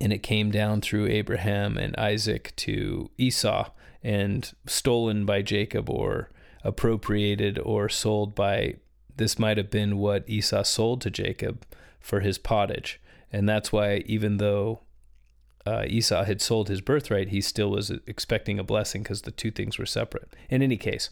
[0.02, 3.70] and it came down through Abraham and Isaac to Esau
[4.02, 6.32] and stolen by Jacob or
[6.64, 8.76] appropriated or sold by
[9.18, 11.66] this might have been what Esau sold to Jacob
[12.00, 13.02] for his pottage.
[13.34, 14.80] And that's why even though
[15.70, 19.52] uh, Esau had sold his birthright, he still was expecting a blessing because the two
[19.52, 20.34] things were separate.
[20.50, 21.12] In any case,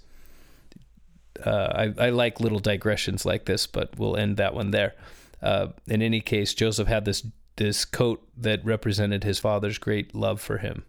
[1.45, 4.95] uh, I, I like little digressions like this, but we'll end that one there.
[5.43, 7.25] Uh, in any case, Joseph had this
[7.57, 10.85] this coat that represented his father's great love for him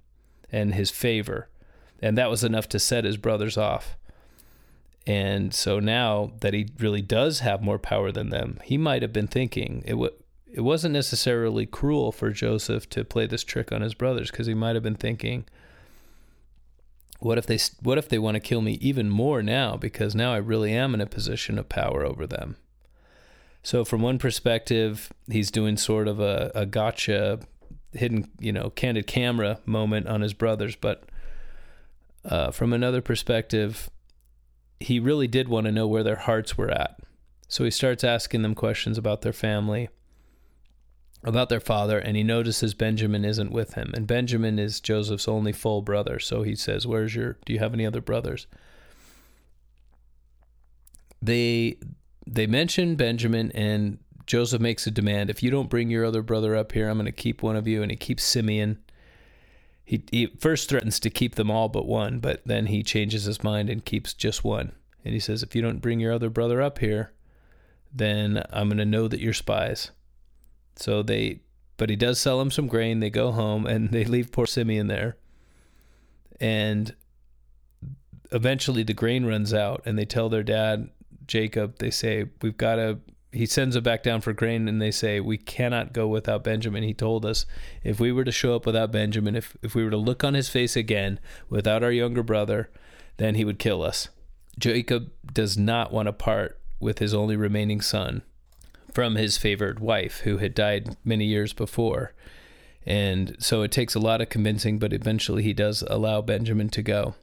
[0.53, 1.49] and his favor,
[2.01, 3.97] and that was enough to set his brothers off.
[5.07, 9.13] And so now that he really does have more power than them, he might have
[9.13, 10.13] been thinking it w-
[10.53, 14.55] it wasn't necessarily cruel for Joseph to play this trick on his brothers because he
[14.55, 15.45] might have been thinking,
[17.21, 20.33] what if they what if they want to kill me even more now because now
[20.33, 22.57] I really am in a position of power over them.
[23.63, 27.41] So from one perspective, he's doing sort of a, a gotcha,
[27.93, 31.05] hidden, you know, candid camera moment on his brothers, but
[32.25, 33.91] uh, from another perspective,
[34.81, 37.01] he really did want to know where their hearts were at.
[37.49, 39.89] So he starts asking them questions about their family,
[41.25, 43.93] about their father, and he notices Benjamin isn't with him.
[43.95, 46.19] And Benjamin is Joseph's only full brother.
[46.19, 48.47] So he says, Where's your do you have any other brothers?
[51.21, 51.79] They
[52.27, 55.31] they mention Benjamin and Joseph makes a demand.
[55.31, 57.67] If you don't bring your other brother up here, I'm going to keep one of
[57.67, 57.83] you.
[57.83, 58.79] And he keeps Simeon
[59.89, 63.43] he, he first threatens to keep them all but one, but then he changes his
[63.43, 64.73] mind and keeps just one.
[65.03, 67.15] And he says, If you don't bring your other brother up here,
[67.91, 69.91] then I'm going to know that you're spies.
[70.79, 71.41] So they,
[71.77, 73.01] but he does sell them some grain.
[73.01, 75.17] They go home and they leave poor Simeon there.
[76.41, 76.95] And
[78.31, 80.91] eventually the grain runs out and they tell their dad,
[81.27, 82.99] Jacob, they say, We've got to
[83.31, 86.83] he sends them back down for grain and they say we cannot go without benjamin
[86.83, 87.45] he told us
[87.85, 90.35] if we were to show up without benjamin if, if we were to look on
[90.35, 92.71] his face again without our younger brother
[93.19, 94.09] then he would kill us
[94.59, 98.23] jacob does not want to part with his only remaining son
[98.99, 102.13] from his favored wife who had died many years before
[102.85, 106.83] and so it takes a lot of convincing but eventually he does allow benjamin to
[106.83, 107.15] go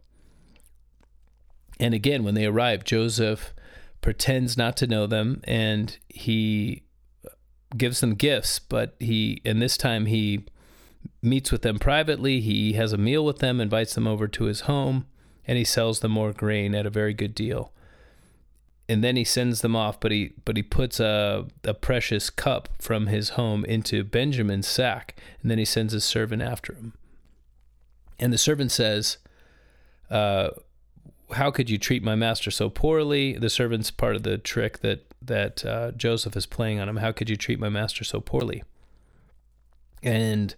[1.79, 3.53] and again when they arrive joseph
[3.99, 6.85] pretends not to know them and he
[7.77, 10.45] gives them gifts, but he, and this time he
[11.21, 12.41] meets with them privately.
[12.41, 15.05] He has a meal with them, invites them over to his home,
[15.47, 17.73] and he sells them more grain at a very good deal.
[18.87, 22.69] And then he sends them off, but he but he puts a a precious cup
[22.79, 26.93] from his home into Benjamin's sack, and then he sends his servant after him.
[28.19, 29.17] And the servant says,
[30.09, 30.49] uh,
[31.31, 33.33] how could you treat my master so poorly?
[33.33, 36.97] The servant's part of the trick that that uh, Joseph is playing on him.
[36.97, 38.63] How could you treat my master so poorly?
[40.03, 40.55] And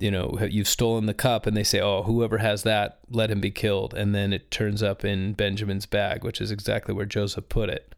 [0.00, 3.40] you know you've stolen the cup, and they say, "Oh, whoever has that, let him
[3.40, 7.48] be killed." And then it turns up in Benjamin's bag, which is exactly where Joseph
[7.48, 7.94] put it.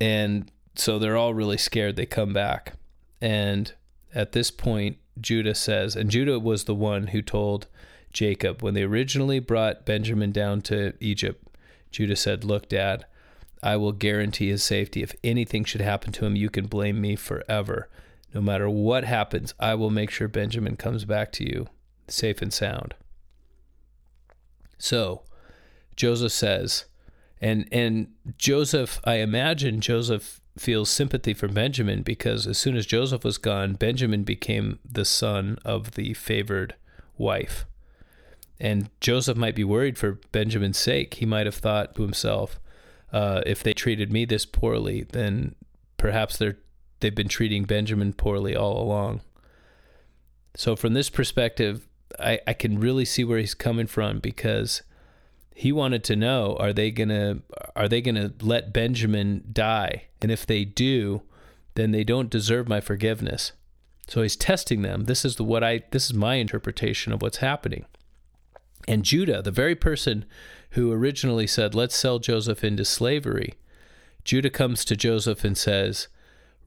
[0.00, 1.96] And so they're all really scared.
[1.96, 2.74] They come back,
[3.20, 3.72] and
[4.14, 7.66] at this point, Judah says, and Judah was the one who told
[8.12, 8.62] Jacob.
[8.62, 11.46] When they originally brought Benjamin down to Egypt,
[11.90, 13.06] Judah said, Look, Dad,
[13.62, 15.02] I will guarantee his safety.
[15.02, 17.88] If anything should happen to him, you can blame me forever.
[18.34, 21.68] No matter what happens, I will make sure Benjamin comes back to you
[22.08, 22.94] safe and sound.
[24.78, 25.22] So,
[25.96, 26.86] Joseph says,
[27.40, 33.24] and and Joseph, I imagine Joseph feels sympathy for Benjamin because as soon as Joseph
[33.24, 36.74] was gone, Benjamin became the son of the favored
[37.16, 37.66] wife.
[38.60, 41.14] And Joseph might be worried for Benjamin's sake.
[41.14, 42.60] He might have thought to himself,
[43.12, 45.54] uh, if they treated me this poorly, then
[45.96, 46.58] perhaps they're
[47.02, 49.20] they've been treating Benjamin poorly all along.
[50.54, 51.86] So from this perspective,
[52.18, 54.82] I, I can really see where he's coming from because
[55.54, 57.40] he wanted to know are they gonna
[57.76, 60.04] are they gonna let Benjamin die?
[60.20, 61.22] And if they do,
[61.74, 63.52] then they don't deserve my forgiveness.
[64.08, 65.04] So he's testing them.
[65.04, 67.86] This is the what I this is my interpretation of what's happening.
[68.88, 70.24] And Judah, the very person
[70.70, 73.54] who originally said, Let's sell Joseph into slavery,
[74.24, 76.08] Judah comes to Joseph and says,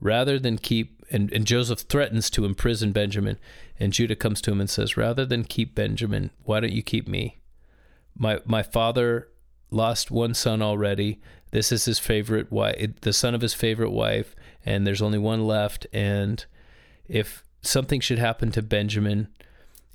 [0.00, 3.38] Rather than keep, and, and Joseph threatens to imprison Benjamin,
[3.78, 7.08] and Judah comes to him and says, Rather than keep Benjamin, why don't you keep
[7.08, 7.38] me?
[8.16, 9.28] My, my father
[9.70, 11.20] lost one son already.
[11.50, 14.34] This is his favorite wife, the son of his favorite wife,
[14.64, 15.86] and there's only one left.
[15.92, 16.44] And
[17.08, 19.28] if something should happen to Benjamin,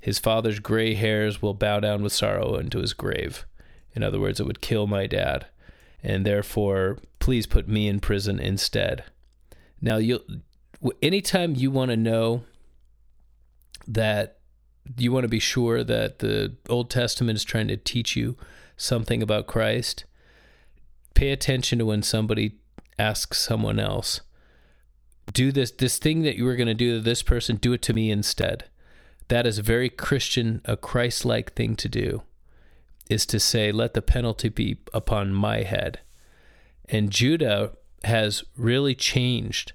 [0.00, 3.46] his father's gray hairs will bow down with sorrow into his grave.
[3.94, 5.46] In other words, it would kill my dad.
[6.02, 9.04] And therefore, please put me in prison instead.
[9.82, 10.22] Now, you
[11.02, 12.44] anytime you want to know
[13.86, 14.38] that
[14.96, 18.36] you want to be sure that the Old Testament is trying to teach you
[18.76, 20.04] something about Christ,
[21.14, 22.58] pay attention to when somebody
[22.98, 24.20] asks someone else,
[25.32, 27.82] do this this thing that you were going to do to this person, do it
[27.82, 28.64] to me instead.
[29.28, 32.22] That is a very Christian, a Christ like thing to do.
[33.08, 36.00] is to say, Let the penalty be upon my head.
[36.88, 37.72] And Judah
[38.04, 39.72] has really changed,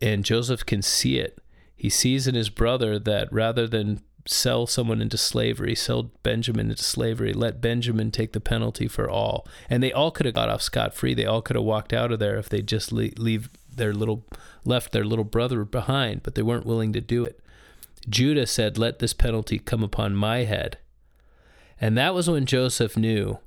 [0.00, 1.38] and Joseph can see it.
[1.76, 6.82] He sees in his brother that rather than sell someone into slavery, sell Benjamin into
[6.82, 9.46] slavery, let Benjamin take the penalty for all.
[9.68, 11.14] And they all could have got off scot free.
[11.14, 14.26] They all could have walked out of there if they just leave, their little
[14.64, 17.40] left their little brother behind, but they weren't willing to do it.
[18.08, 20.78] Judah said, "Let this penalty come upon my head."
[21.80, 23.38] And that was when Joseph knew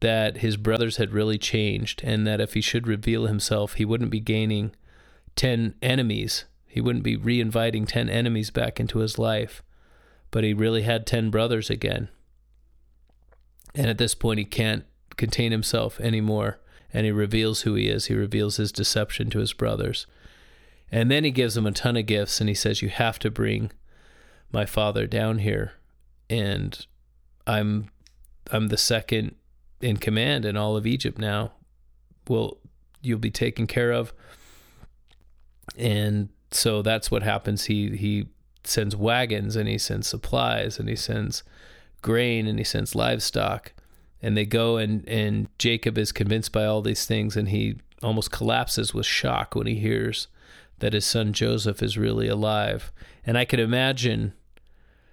[0.00, 4.10] that his brothers had really changed and that if he should reveal himself, he wouldn't
[4.10, 4.74] be gaining
[5.36, 6.44] 10 enemies.
[6.66, 9.62] He wouldn't be reinviting 10 enemies back into his life
[10.30, 12.08] but he really had 10 brothers again.
[13.74, 14.84] And at this point, he can't
[15.16, 16.58] contain himself anymore.
[16.92, 18.06] And he reveals who he is.
[18.06, 20.06] He reveals his deception to his brothers.
[20.90, 23.30] And then he gives them a ton of gifts and he says, You have to
[23.30, 23.70] bring
[24.50, 25.72] my father down here.
[26.30, 26.86] And
[27.46, 27.90] I'm
[28.50, 29.34] I'm the second
[29.80, 31.52] in command in all of Egypt now.
[32.28, 32.58] Well,
[33.00, 34.12] you'll be taken care of.
[35.76, 37.64] And so that's what happens.
[37.64, 38.28] He he
[38.64, 41.42] sends wagons and he sends supplies and he sends
[42.02, 43.72] grain and he sends livestock
[44.20, 48.30] and they go and and Jacob is convinced by all these things and he almost
[48.30, 50.28] collapses with shock when he hears
[50.78, 52.92] that his son Joseph is really alive
[53.24, 54.34] and I can imagine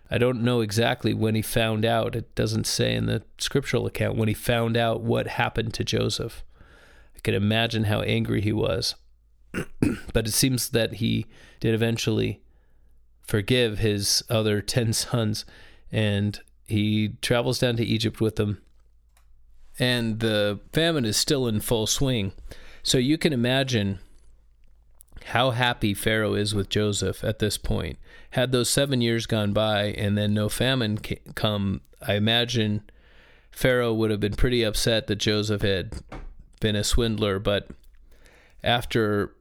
[0.10, 4.18] I don't know exactly when he found out it doesn't say in the scriptural account
[4.18, 6.44] when he found out what happened to Joseph
[7.16, 8.96] I can imagine how angry he was
[10.14, 11.26] but it seems that he
[11.60, 12.42] did eventually
[13.26, 15.46] forgive his other 10 sons
[15.92, 18.62] and he travels down to Egypt with them.
[19.78, 22.32] And the famine is still in full swing.
[22.82, 24.00] So you can imagine
[25.26, 27.98] how happy Pharaoh is with Joseph at this point.
[28.32, 31.00] Had those seven years gone by and then no famine
[31.34, 32.84] come, I imagine
[33.52, 35.94] Pharaoh would have been pretty upset that Joseph had
[36.60, 37.40] been a swindler.
[37.40, 37.70] But
[38.64, 39.36] after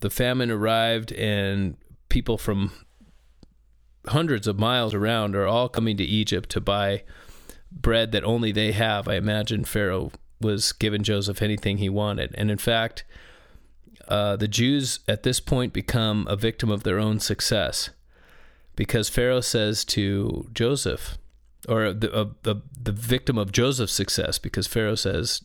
[0.00, 1.76] the famine arrived and
[2.08, 2.70] people from
[4.06, 7.02] hundreds of miles around are all coming to Egypt to buy
[7.72, 9.08] bread that only they have.
[9.08, 12.32] I imagine Pharaoh was giving Joseph anything he wanted.
[12.36, 13.04] And in fact,
[14.08, 17.90] uh, the Jews at this point become a victim of their own success
[18.76, 21.18] because Pharaoh says to Joseph,
[21.68, 25.42] or the, uh, the, the victim of Joseph's success, because Pharaoh says,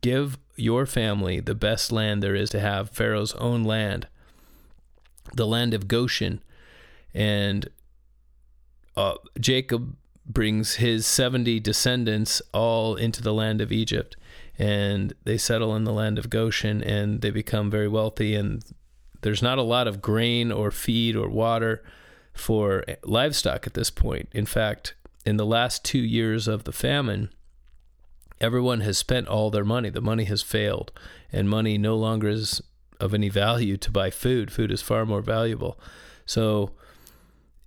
[0.00, 4.08] Give your family the best land there is to have, Pharaoh's own land,
[5.34, 6.42] the land of Goshen.
[7.14, 7.68] And
[8.96, 9.96] uh, Jacob
[10.28, 14.16] brings his 70 descendants all into the land of Egypt
[14.58, 18.64] and they settle in the land of Goshen and they become very wealthy and
[19.22, 21.82] there's not a lot of grain or feed or water
[22.32, 24.28] for livestock at this point.
[24.32, 27.30] In fact, in the last 2 years of the famine,
[28.40, 29.90] everyone has spent all their money.
[29.90, 30.92] The money has failed
[31.32, 32.62] and money no longer is
[32.98, 34.50] of any value to buy food.
[34.50, 35.78] Food is far more valuable.
[36.24, 36.72] So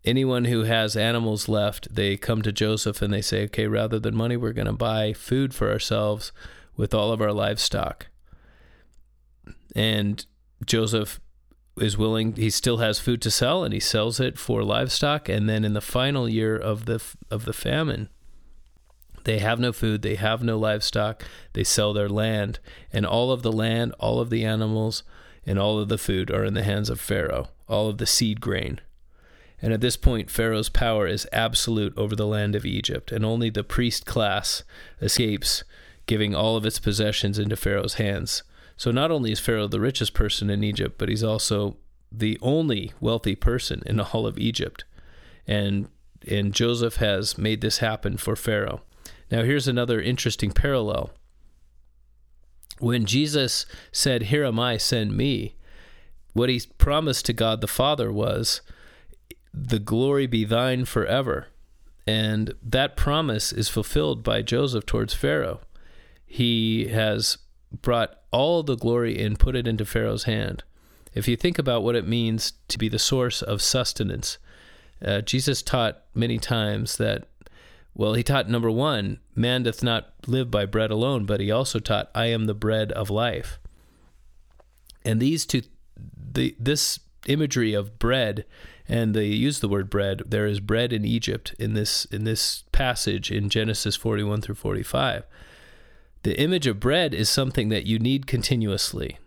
[0.05, 4.15] anyone who has animals left, they come to Joseph and they say, okay, rather than
[4.15, 6.31] money, we're going to buy food for ourselves
[6.75, 8.07] with all of our livestock.
[9.75, 10.25] And
[10.65, 11.19] Joseph
[11.77, 15.29] is willing, he still has food to sell and he sells it for livestock.
[15.29, 18.09] And then in the final year of the, of the famine,
[19.25, 21.23] they have no food, they have no livestock,
[21.53, 22.59] they sell their land,
[22.91, 25.03] and all of the land, all of the animals,
[25.45, 28.39] and all of the food are in the hands of Pharaoh, all of the seed
[28.41, 28.79] grain.
[29.61, 33.49] And at this point, Pharaoh's power is absolute over the land of Egypt, and only
[33.49, 34.63] the priest class
[35.01, 35.63] escapes,
[36.05, 38.43] giving all of its possessions into Pharaoh's hands.
[38.77, 41.75] So not only is Pharaoh the richest person in Egypt, but he's also
[42.11, 44.85] the only wealthy person in all of Egypt.
[45.45, 45.89] And
[46.27, 48.81] and Joseph has made this happen for Pharaoh.
[49.31, 51.11] Now here's another interesting parallel.
[52.79, 55.55] When Jesus said, "Here am I, send me,"
[56.33, 58.61] what he promised to God the Father was
[59.53, 61.47] the glory be thine forever.
[62.07, 65.61] And that promise is fulfilled by Joseph towards Pharaoh.
[66.25, 67.37] He has
[67.71, 70.63] brought all the glory and put it into Pharaoh's hand.
[71.13, 74.37] If you think about what it means to be the source of sustenance,
[75.03, 77.27] uh, Jesus taught many times that,
[77.93, 81.79] well, he taught number one, man doth not live by bread alone, but he also
[81.79, 83.59] taught, I am the bread of life.
[85.05, 85.61] And these two,
[86.15, 88.45] the, this imagery of bread
[88.89, 90.23] and they use the word bread.
[90.25, 95.23] There is bread in Egypt in this in this passage in Genesis 41 through 45.
[96.23, 99.19] The image of bread is something that you need continuously,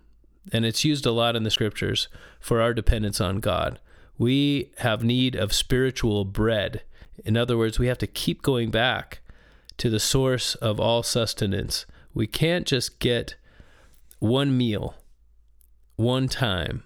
[0.53, 2.09] and it's used a lot in the scriptures
[2.41, 3.79] for our dependence on God.
[4.19, 6.83] We have need of spiritual bread.
[7.25, 9.21] In other words, we have to keep going back
[9.79, 11.87] to the source of all sustenance.
[12.13, 13.37] We can't just get
[14.19, 14.97] one meal,
[15.97, 16.83] one time,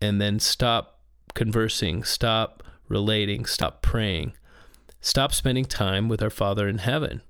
[0.00, 1.01] and then stop
[1.34, 4.32] conversing, stop relating, stop praying,
[5.00, 7.22] stop spending time with our Father in heaven.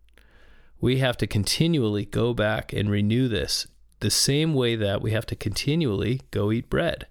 [0.80, 3.66] We have to continually go back and renew this
[4.00, 7.06] the same way that we have to continually go eat bread.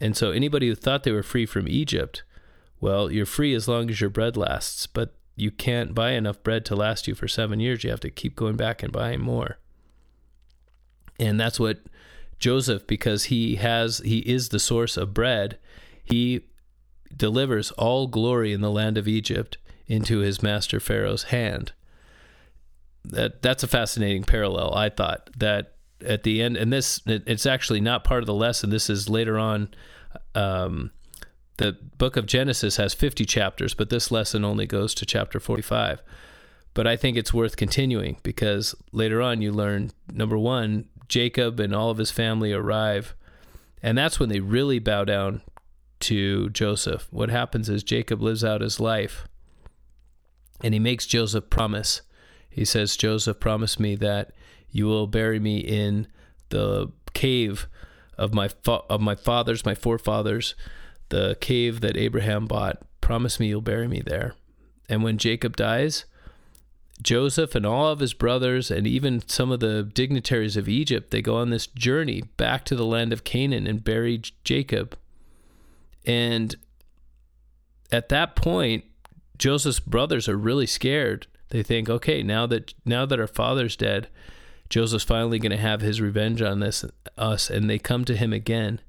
[0.00, 2.22] And so, anybody who thought they were free from Egypt,
[2.80, 6.64] well, you're free as long as your bread lasts, but you can't buy enough bread
[6.66, 7.84] to last you for seven years.
[7.84, 9.58] You have to keep going back and buying more.
[11.20, 11.80] And that's what
[12.38, 15.58] Joseph, because he has, he is the source of bread,
[16.08, 16.42] he
[17.14, 21.72] delivers all glory in the land of Egypt into his master Pharaoh's hand.
[23.04, 24.74] That that's a fascinating parallel.
[24.74, 28.70] I thought that at the end, and this it's actually not part of the lesson.
[28.70, 29.70] This is later on.
[30.34, 30.90] Um,
[31.56, 36.00] the book of Genesis has 50 chapters, but this lesson only goes to chapter 45.
[36.72, 41.74] But I think it's worth continuing because later on you learn number one, Jacob and
[41.74, 43.16] all of his family arrive,
[43.82, 45.42] and that's when they really bow down
[46.00, 47.08] to Joseph.
[47.10, 49.26] What happens is Jacob lives out his life,
[50.62, 52.02] and he makes Joseph promise.
[52.50, 54.32] He says, Joseph, promise me that
[54.70, 56.06] you will bury me in
[56.48, 57.68] the cave
[58.16, 60.54] of my fa- of my fathers, my forefathers,
[61.08, 62.82] the cave that Abraham bought.
[63.00, 64.34] Promise me you'll bury me there.
[64.88, 66.04] And when Jacob dies,
[67.02, 71.22] Joseph and all of his brothers and even some of the dignitaries of Egypt, they
[71.22, 74.96] go on this journey back to the land of Canaan and bury Jacob.
[76.08, 76.56] And
[77.92, 78.84] at that point,
[79.36, 81.26] Joseph's brothers are really scared.
[81.50, 84.08] They think, okay, now that now that our father's dead,
[84.70, 86.84] Joseph's finally going to have his revenge on this
[87.16, 88.80] us, and they come to him again,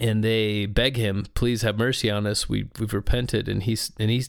[0.00, 2.48] and they beg him, "Please have mercy on us.
[2.48, 4.24] We we've repented." And he's and he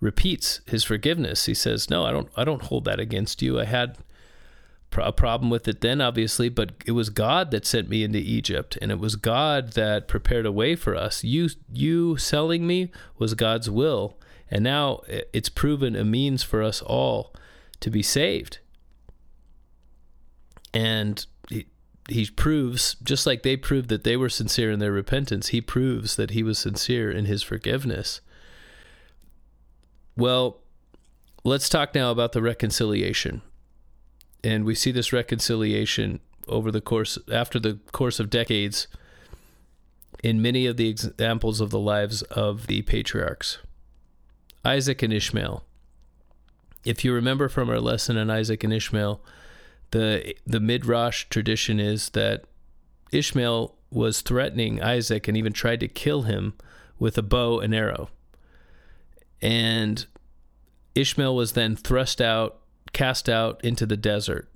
[0.00, 1.46] repeats his forgiveness.
[1.46, 2.28] He says, "No, I don't.
[2.36, 3.60] I don't hold that against you.
[3.60, 3.98] I had."
[5.02, 8.78] A problem with it then, obviously, but it was God that sent me into Egypt,
[8.80, 11.24] and it was God that prepared a way for us.
[11.24, 14.18] You, you selling me was God's will,
[14.50, 17.32] and now it's proven a means for us all
[17.80, 18.58] to be saved.
[20.72, 21.66] And he,
[22.08, 26.16] he proves just like they proved that they were sincere in their repentance he proves
[26.16, 28.20] that he was sincere in his forgiveness.
[30.16, 30.60] Well
[31.44, 33.42] let's talk now about the reconciliation
[34.44, 38.86] and we see this reconciliation over the course after the course of decades
[40.22, 43.58] in many of the examples of the lives of the patriarchs
[44.64, 45.64] Isaac and Ishmael
[46.84, 49.20] if you remember from our lesson on Isaac and Ishmael
[49.90, 52.44] the the midrash tradition is that
[53.12, 56.54] Ishmael was threatening Isaac and even tried to kill him
[56.98, 58.10] with a bow and arrow.
[59.40, 60.04] And
[60.94, 62.58] Ishmael was then thrust out,
[62.94, 64.48] cast out into the desert.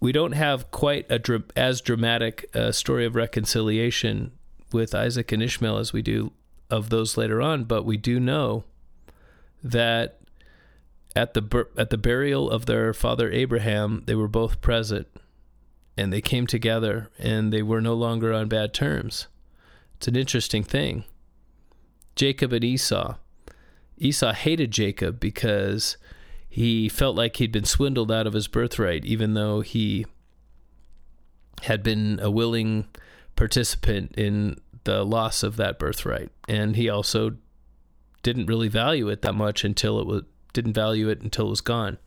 [0.00, 4.32] We don't have quite a dra- as dramatic a story of reconciliation
[4.72, 6.32] with Isaac and Ishmael as we do
[6.70, 8.64] of those later on, but we do know
[9.62, 10.20] that
[11.16, 15.08] at the at the burial of their father Abraham, they were both present,
[15.96, 19.26] and they came together, and they were no longer on bad terms.
[19.96, 21.04] It's an interesting thing.
[22.14, 23.16] Jacob and Esau.
[23.98, 25.96] Esau hated Jacob because
[26.48, 30.06] he felt like he'd been swindled out of his birthright, even though he
[31.62, 32.86] had been a willing
[33.36, 36.30] participant in the loss of that birthright.
[36.48, 37.36] And he also
[38.22, 40.22] didn't really value it that much until it was
[40.52, 41.98] didn't value it until it was gone.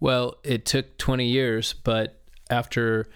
[0.00, 3.06] Well, it took 20 years, but after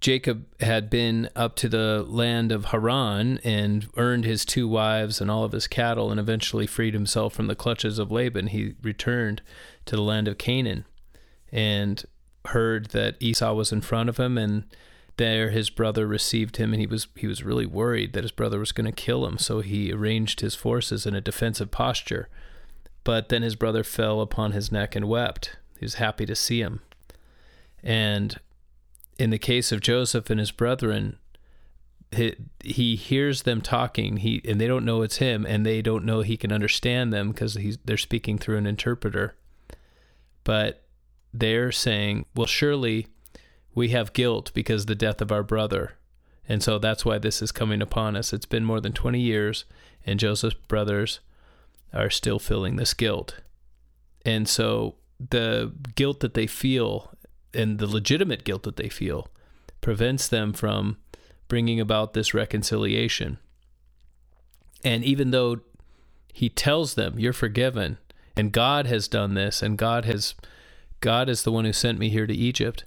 [0.00, 5.30] Jacob had been up to the land of Haran and earned his two wives and
[5.30, 9.42] all of his cattle and eventually freed himself from the clutches of Laban, he returned
[9.86, 10.84] to the land of Canaan
[11.50, 12.04] and
[12.46, 14.64] heard that Esau was in front of him and
[15.16, 18.60] there his brother received him and he was he was really worried that his brother
[18.60, 22.28] was going to kill him so he arranged his forces in a defensive posture
[23.08, 25.56] but then his brother fell upon his neck and wept.
[25.78, 26.82] He was happy to see him.
[27.82, 28.38] And
[29.18, 31.18] in the case of Joseph and his brethren,
[32.12, 34.18] he, he hears them talking.
[34.18, 37.32] He and they don't know it's him, and they don't know he can understand them
[37.32, 39.34] because he's they're speaking through an interpreter.
[40.44, 40.84] But
[41.34, 43.08] they're saying, "Well, surely
[43.74, 45.94] we have guilt because the death of our brother."
[46.48, 48.32] And so that's why this is coming upon us.
[48.32, 49.66] It's been more than 20 years,
[50.06, 51.20] and Joseph's brothers
[51.92, 53.40] are still feeling this guilt.
[54.24, 57.10] And so the guilt that they feel
[57.54, 59.28] and the legitimate guilt that they feel
[59.80, 60.98] prevents them from
[61.48, 63.38] bringing about this reconciliation.
[64.84, 65.60] And even though
[66.32, 67.98] he tells them, You're forgiven,
[68.36, 70.34] and God has done this, and God has
[71.00, 72.84] God is the one who sent me here to Egypt.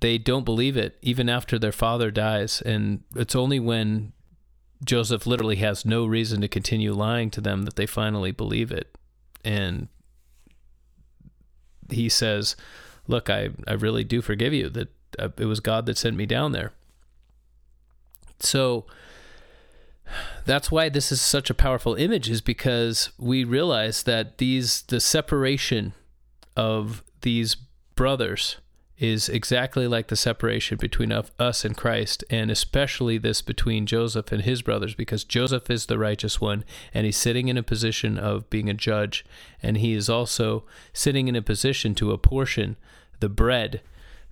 [0.00, 4.12] They don't believe it even after their father dies, and it's only when
[4.84, 8.96] Joseph literally has no reason to continue lying to them that they finally believe it.
[9.44, 9.88] And
[11.90, 12.56] he says,
[13.08, 14.88] Look, I, I really do forgive you that
[15.18, 16.72] uh, it was God that sent me down there.
[18.38, 18.84] So
[20.44, 25.00] that's why this is such a powerful image, is because we realize that these, the
[25.00, 25.94] separation
[26.56, 27.56] of these
[27.96, 28.56] brothers
[28.98, 34.42] is exactly like the separation between us and Christ, and especially this between Joseph and
[34.42, 38.50] his brothers, because Joseph is the righteous one, and he's sitting in a position of
[38.50, 39.24] being a judge,
[39.62, 42.76] and he is also sitting in a position to apportion
[43.20, 43.82] the bread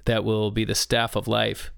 [0.05, 1.71] that will be the staff of life.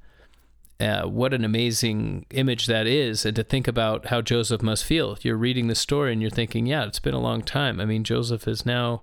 [0.80, 5.18] Uh, what an amazing image that is, and to think about how Joseph must feel.
[5.20, 7.80] You're reading the story and you're thinking, yeah, it's been a long time.
[7.80, 9.02] I mean, Joseph is now,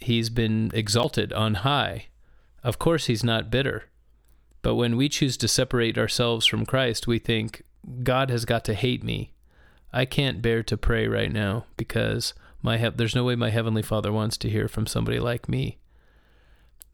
[0.00, 2.06] he's been exalted on high
[2.62, 3.84] of course, he's not bitter.
[4.62, 7.62] But when we choose to separate ourselves from Christ, we think,
[8.02, 9.32] God has got to hate me.
[9.92, 13.82] I can't bear to pray right now because my he- there's no way my heavenly
[13.82, 15.78] Father wants to hear from somebody like me.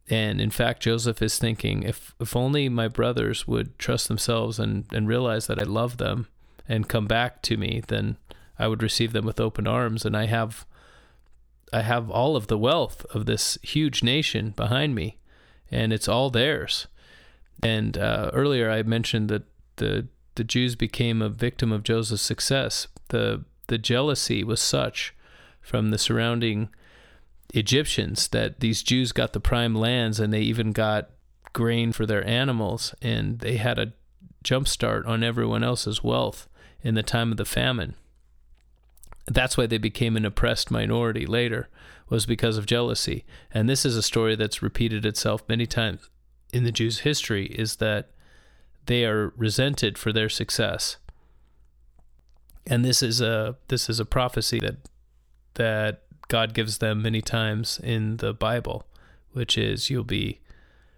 [0.08, 4.84] And in fact, Joseph is thinking, if if only my brothers would trust themselves and,
[4.92, 6.28] and realize that I love them
[6.68, 8.16] and come back to me, then
[8.58, 10.04] I would receive them with open arms.
[10.04, 10.64] And I have
[11.72, 15.18] I have all of the wealth of this huge nation behind me
[15.70, 16.86] and it's all theirs.
[17.62, 19.44] And uh, earlier I mentioned that
[19.76, 22.88] the the Jews became a victim of Joseph's success.
[23.08, 25.14] the The jealousy was such
[25.60, 26.68] from the surrounding
[27.54, 31.10] Egyptians that these Jews got the prime lands, and they even got
[31.52, 33.92] grain for their animals, and they had a
[34.42, 36.48] jump start on everyone else's wealth
[36.82, 37.94] in the time of the famine.
[39.26, 41.68] That's why they became an oppressed minority later
[42.08, 43.24] was because of jealousy.
[43.52, 46.08] And this is a story that's repeated itself many times
[46.52, 48.10] in the Jews' history is that
[48.86, 50.96] they are resented for their success.
[52.66, 54.76] And this is a this is a prophecy that
[55.54, 58.86] that God gives them many times in the Bible,
[59.32, 60.40] which is you'll be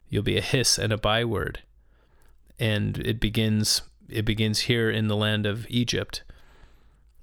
[0.08, 1.60] you'll be a hiss and a byword.
[2.58, 6.22] And it begins it begins here in the land of Egypt.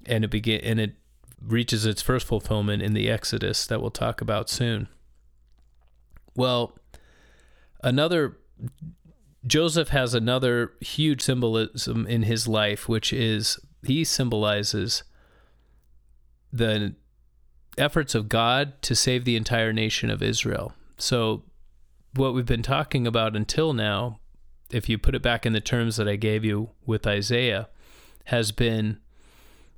[0.04, 0.94] And it begin and it
[1.46, 4.88] reaches its first fulfillment in the Exodus that we'll talk about soon.
[6.34, 6.76] Well,
[7.82, 8.36] another
[9.46, 15.04] Joseph has another huge symbolism in his life, which is he symbolizes
[16.52, 16.94] the
[17.78, 20.72] efforts of God to save the entire nation of Israel.
[20.98, 21.44] So,
[22.14, 24.20] what we've been talking about until now,
[24.70, 27.68] if you put it back in the terms that I gave you with Isaiah,
[28.26, 28.98] has been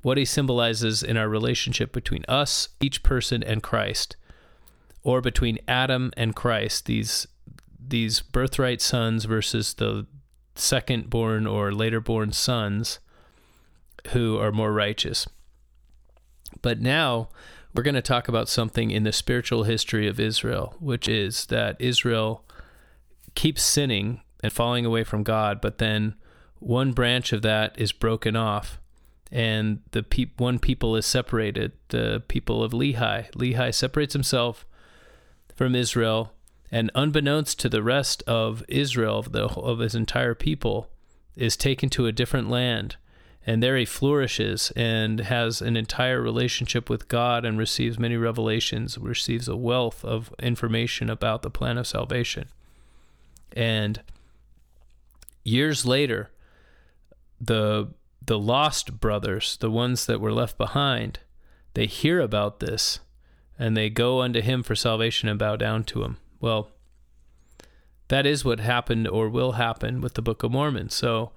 [0.02, 4.16] what he symbolizes in our relationship between us, each person, and Christ,
[5.02, 7.26] or between Adam and Christ, these
[7.80, 10.06] these birthright sons versus the
[10.54, 12.98] second born or later born sons
[14.08, 15.26] who are more righteous.
[16.60, 17.30] But now
[17.74, 21.76] we're going to talk about something in the spiritual history of Israel, which is that
[21.78, 22.44] Israel
[23.34, 26.14] keeps sinning and falling away from God, but then
[26.58, 28.78] one branch of that is broken off
[29.30, 33.30] and the pe- one people is separated, the people of Lehi.
[33.32, 34.66] Lehi separates himself
[35.54, 36.32] from Israel,
[36.70, 40.90] and unbeknownst to the rest of Israel, of, the, of his entire people,
[41.36, 42.96] is taken to a different land.
[43.46, 48.98] And there he flourishes and has an entire relationship with God and receives many revelations,
[48.98, 52.48] receives a wealth of information about the plan of salvation.
[53.56, 54.02] And
[55.44, 56.30] years later,
[57.40, 57.88] the
[58.28, 61.18] the lost brothers, the ones that were left behind,
[61.72, 63.00] they hear about this
[63.58, 66.18] and they go unto him for salvation and bow down to him.
[66.38, 66.70] Well,
[68.08, 70.90] that is what happened or will happen with the Book of Mormon.
[70.90, 71.32] So,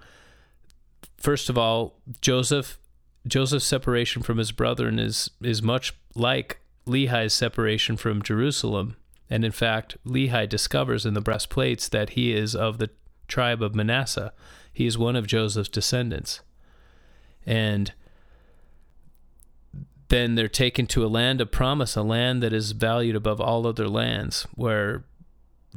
[1.17, 2.77] first of all, Joseph
[3.25, 8.97] Joseph's separation from his brethren is is much like Lehi's separation from Jerusalem.
[9.29, 12.89] And in fact, Lehi discovers in the brass plates that he is of the
[13.29, 14.33] tribe of Manasseh.
[14.73, 16.41] He is one of Joseph's descendants
[17.45, 17.93] and
[20.09, 23.65] then they're taken to a land of promise, a land that is valued above all
[23.65, 25.05] other lands, where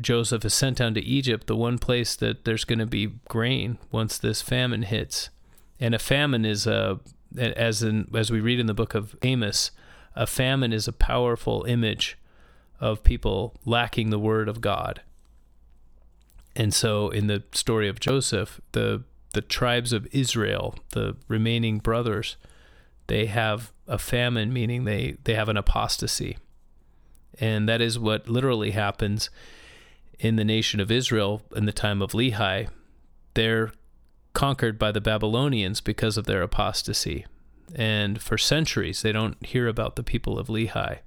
[0.00, 3.78] Joseph is sent down to Egypt, the one place that there's going to be grain
[3.92, 5.30] once this famine hits.
[5.78, 6.98] And a famine is a,
[7.38, 9.70] as in as we read in the book of Amos,
[10.16, 12.18] a famine is a powerful image
[12.80, 15.00] of people lacking the word of God.
[16.56, 19.04] And so in the story of Joseph, the
[19.34, 22.36] the tribes of Israel, the remaining brothers,
[23.06, 26.38] they have a famine, meaning they, they have an apostasy.
[27.38, 29.28] And that is what literally happens
[30.18, 32.68] in the nation of Israel in the time of Lehi.
[33.34, 33.72] They're
[34.32, 37.26] conquered by the Babylonians because of their apostasy.
[37.74, 40.98] And for centuries, they don't hear about the people of Lehi.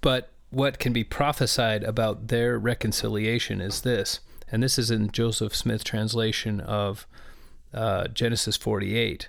[0.00, 4.20] But what can be prophesied about their reconciliation is this,
[4.50, 7.06] and this is in Joseph Smith translation of
[7.72, 9.28] uh, Genesis 48.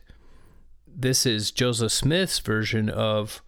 [0.87, 3.41] This is Joseph Smith's version of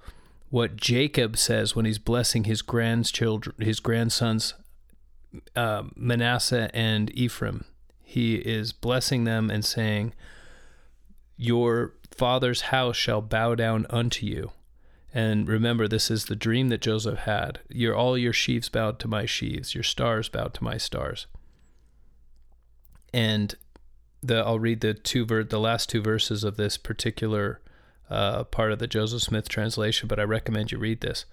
[0.49, 4.53] what Jacob says when he's blessing his grandchildren, his grandsons
[5.55, 7.65] uh, Manasseh and Ephraim.
[8.03, 10.13] He is blessing them and saying,
[11.35, 14.51] "Your father's house shall bow down unto you."
[15.13, 17.59] And remember, this is the dream that Joseph had.
[17.69, 21.27] Your all your sheaves bowed to my sheaves, your stars bowed to my stars.
[23.13, 23.55] And
[24.21, 27.61] the I'll read the two ver- the last two verses of this particular
[28.09, 31.25] uh, part of the Joseph Smith translation, but I recommend you read this.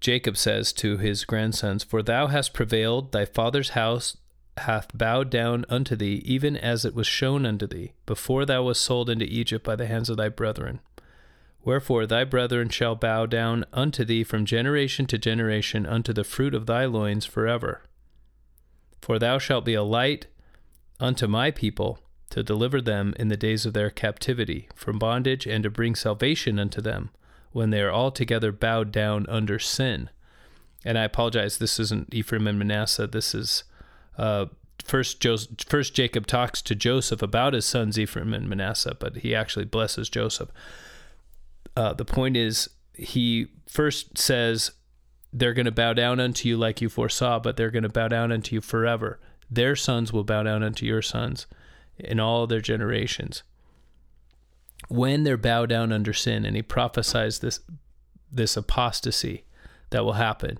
[0.00, 4.16] Jacob says to his grandsons, For thou hast prevailed, thy father's house
[4.58, 8.82] hath bowed down unto thee, even as it was shown unto thee, before thou wast
[8.82, 10.80] sold into Egypt by the hands of thy brethren.
[11.64, 16.54] Wherefore thy brethren shall bow down unto thee from generation to generation unto the fruit
[16.54, 17.82] of thy loins forever.
[19.00, 20.26] For thou shalt be a light
[20.98, 25.62] unto my people, to deliver them in the days of their captivity from bondage, and
[25.62, 27.10] to bring salvation unto them
[27.52, 30.10] when they are altogether bowed down under sin.
[30.84, 33.06] And I apologize, this isn't Ephraim and Manasseh.
[33.06, 33.64] This is
[34.18, 34.46] uh,
[34.84, 39.34] first, Joseph, first Jacob talks to Joseph about his sons Ephraim and Manasseh, but he
[39.34, 40.50] actually blesses Joseph.
[41.76, 44.72] Uh, the point is, he first says,
[45.32, 48.08] They're going to bow down unto you like you foresaw, but they're going to bow
[48.08, 49.20] down unto you forever.
[49.50, 51.46] Their sons will bow down unto your sons
[51.98, 53.42] in all their generations
[54.88, 57.60] when they're bowed down under sin and he prophesies this
[58.30, 59.44] this apostasy
[59.90, 60.58] that will happen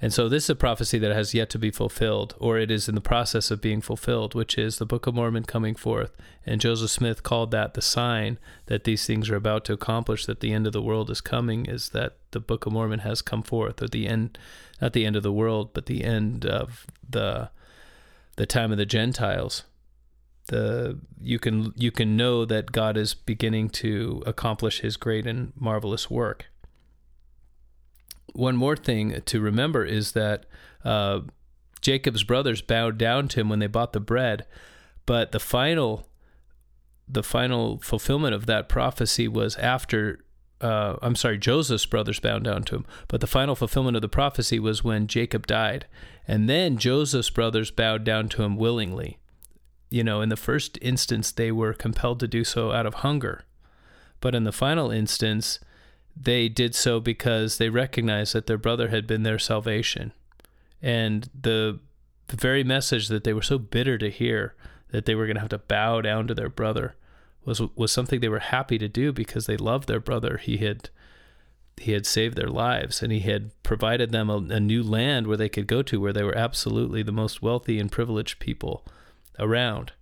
[0.00, 2.88] and so this is a prophecy that has yet to be fulfilled or it is
[2.88, 6.60] in the process of being fulfilled which is the book of mormon coming forth and
[6.60, 10.52] joseph smith called that the sign that these things are about to accomplish that the
[10.52, 13.82] end of the world is coming is that the book of mormon has come forth
[13.82, 14.38] or the end
[14.80, 17.50] not the end of the world but the end of the
[18.36, 19.64] the time of the gentiles
[20.46, 25.52] the you can you can know that God is beginning to accomplish his great and
[25.56, 26.46] marvelous work.
[28.32, 30.46] One more thing to remember is that
[30.84, 31.20] uh,
[31.80, 34.46] Jacob's brothers bowed down to him when they bought the bread,
[35.04, 36.08] but the final
[37.08, 40.24] the final fulfillment of that prophecy was after
[40.60, 42.86] uh, I'm sorry, Joseph's brothers bowed down to him.
[43.08, 45.86] But the final fulfillment of the prophecy was when Jacob died.
[46.26, 49.18] And then Joseph's brothers bowed down to him willingly
[49.90, 53.42] you know, in the first instance, they were compelled to do so out of hunger.
[54.20, 55.60] But in the final instance,
[56.16, 60.12] they did so because they recognized that their brother had been their salvation.
[60.80, 61.78] And the,
[62.28, 64.54] the very message that they were so bitter to hear
[64.90, 66.96] that they were going to have to bow down to their brother
[67.44, 70.36] was was something they were happy to do because they loved their brother.
[70.38, 70.90] He had
[71.76, 75.36] he had saved their lives and he had provided them a, a new land where
[75.36, 78.84] they could go to where they were absolutely the most wealthy and privileged people
[79.38, 79.92] around.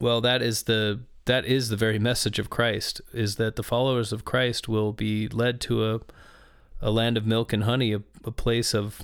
[0.00, 4.12] Well, that is the that is the very message of Christ is that the followers
[4.12, 6.00] of Christ will be led to a
[6.80, 9.02] a land of milk and honey, a, a place of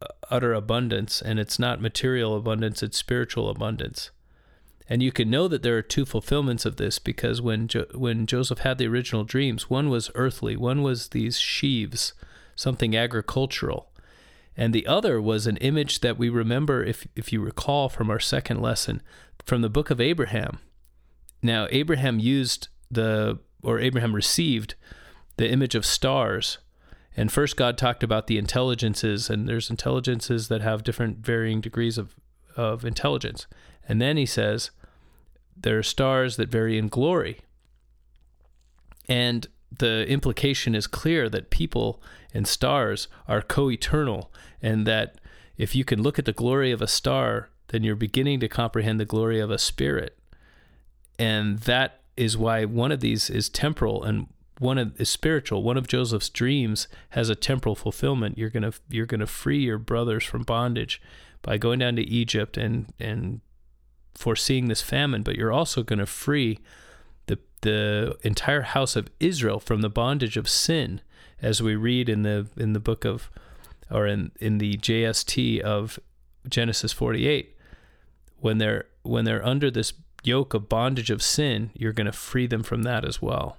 [0.00, 4.10] uh, utter abundance, and it's not material abundance, it's spiritual abundance.
[4.88, 8.26] And you can know that there are two fulfillments of this because when jo- when
[8.26, 12.12] Joseph had the original dreams, one was earthly, one was these sheaves,
[12.56, 13.88] something agricultural.
[14.56, 18.20] And the other was an image that we remember, if, if you recall from our
[18.20, 19.00] second lesson,
[19.46, 20.58] from the book of Abraham.
[21.42, 24.74] Now, Abraham used the, or Abraham received
[25.36, 26.58] the image of stars.
[27.16, 31.98] And first, God talked about the intelligences, and there's intelligences that have different varying degrees
[31.98, 32.14] of,
[32.56, 33.46] of intelligence.
[33.88, 34.70] And then he says,
[35.56, 37.40] there are stars that vary in glory.
[39.08, 39.46] And
[39.78, 44.32] the implication is clear that people and stars are co eternal,
[44.62, 45.20] and that
[45.56, 49.00] if you can look at the glory of a star, then you're beginning to comprehend
[49.00, 50.18] the glory of a spirit.
[51.18, 54.26] And that is why one of these is temporal and
[54.58, 55.62] one of, is spiritual.
[55.62, 58.38] One of Joseph's dreams has a temporal fulfillment.
[58.38, 61.02] You're gonna you're gonna free your brothers from bondage
[61.42, 63.40] by going down to Egypt and and
[64.14, 66.58] foreseeing this famine, but you're also gonna free
[67.26, 71.00] the the entire house of Israel from the bondage of sin,
[71.40, 73.30] as we read in the in the book of
[73.90, 75.98] or in, in the JST of
[76.48, 77.56] Genesis 48
[78.40, 79.92] when they're when they're under this
[80.22, 83.56] yoke of bondage of sin, you're going to free them from that as well.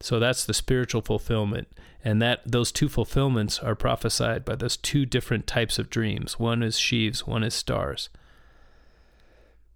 [0.00, 1.68] So that's the spiritual fulfillment.
[2.04, 6.38] And that those two fulfillments are prophesied by those two different types of dreams.
[6.38, 8.10] One is sheaves, one is stars.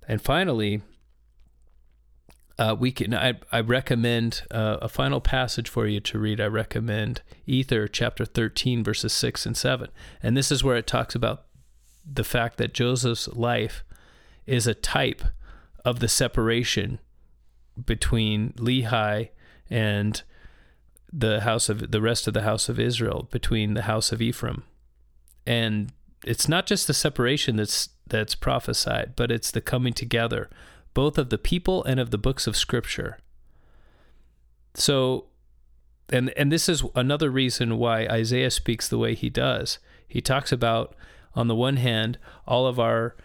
[0.07, 0.83] And finally,
[2.59, 3.15] uh, we can.
[3.15, 6.41] I, I recommend uh, a final passage for you to read.
[6.41, 9.89] I recommend Ether chapter thirteen, verses six and seven,
[10.23, 11.47] and this is where it talks about
[12.05, 13.83] the fact that Joseph's life
[14.47, 15.23] is a type
[15.85, 16.99] of the separation
[17.85, 19.31] between Lehi
[19.69, 20.23] and
[21.13, 24.65] the house of the rest of the house of Israel, between the house of Ephraim,
[25.47, 25.93] and
[26.25, 30.51] it's not just the separation that's that's prophesied, but it's the coming together,
[30.95, 33.19] both of the people and of the books of Scripture.
[34.75, 35.27] So,
[36.11, 39.79] and and this is another reason why Isaiah speaks the way he does.
[40.07, 40.95] He talks about,
[41.35, 43.17] on the one hand, all of our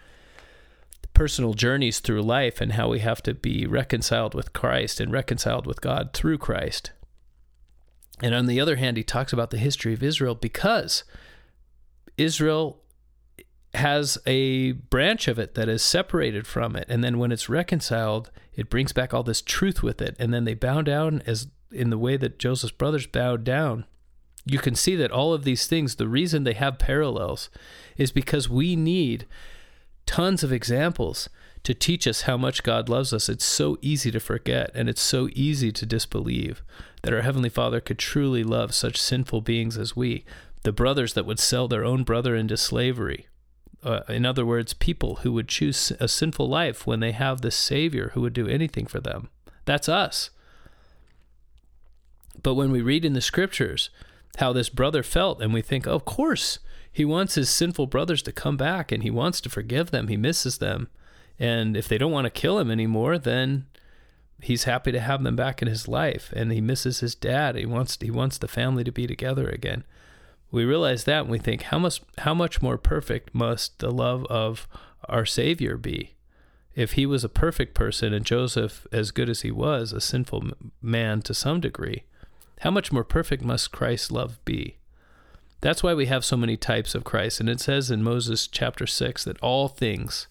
[1.16, 5.66] personal journeys through life and how we have to be reconciled with Christ and reconciled
[5.66, 6.90] with God through Christ.
[8.20, 11.04] And on the other hand, he talks about the history of Israel because
[12.18, 12.82] Israel
[13.72, 16.84] has a branch of it that is separated from it.
[16.90, 20.16] And then when it's reconciled, it brings back all this truth with it.
[20.18, 23.86] And then they bow down as in the way that Joseph's brothers bowed down.
[24.44, 27.48] You can see that all of these things, the reason they have parallels
[27.96, 29.26] is because we need
[30.06, 31.28] tons of examples
[31.62, 33.28] to teach us how much God loves us.
[33.28, 36.62] It's so easy to forget and it's so easy to disbelieve
[37.02, 40.24] that our Heavenly Father could truly love such sinful beings as we,
[40.62, 43.26] the brothers that would sell their own brother into slavery,
[43.86, 47.52] uh, in other words, people who would choose a sinful life when they have the
[47.52, 49.28] Savior who would do anything for them.
[49.64, 50.30] That's us.
[52.42, 53.90] But when we read in the scriptures
[54.38, 56.58] how this brother felt, and we think, oh, of course,
[56.96, 60.16] he wants his sinful brothers to come back and he wants to forgive them, he
[60.16, 60.88] misses them.
[61.38, 63.66] And if they don't want to kill him anymore, then
[64.40, 67.54] he's happy to have them back in his life and he misses his dad.
[67.54, 69.84] He wants he wants the family to be together again.
[70.50, 74.24] We realize that and we think how much how much more perfect must the love
[74.30, 74.66] of
[75.06, 76.14] our savior be?
[76.74, 80.44] If he was a perfect person and joseph as good as he was a sinful
[80.80, 82.04] man to some degree
[82.60, 84.78] how much more perfect must christ's love be
[85.66, 88.86] that's why we have so many types of christ and it says in moses chapter
[88.86, 90.28] 6 that all things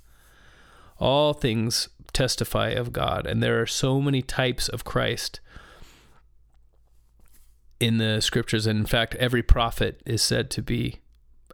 [0.98, 5.40] all things testify of god and there are so many types of christ
[7.80, 8.68] in the scriptures.
[8.68, 11.00] And in fact, every prophet is said to be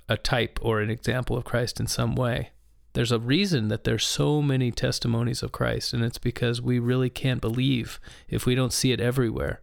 [0.07, 2.49] a type or an example of Christ in some way.
[2.93, 7.09] There's a reason that there's so many testimonies of Christ, and it's because we really
[7.09, 9.61] can't believe if we don't see it everywhere.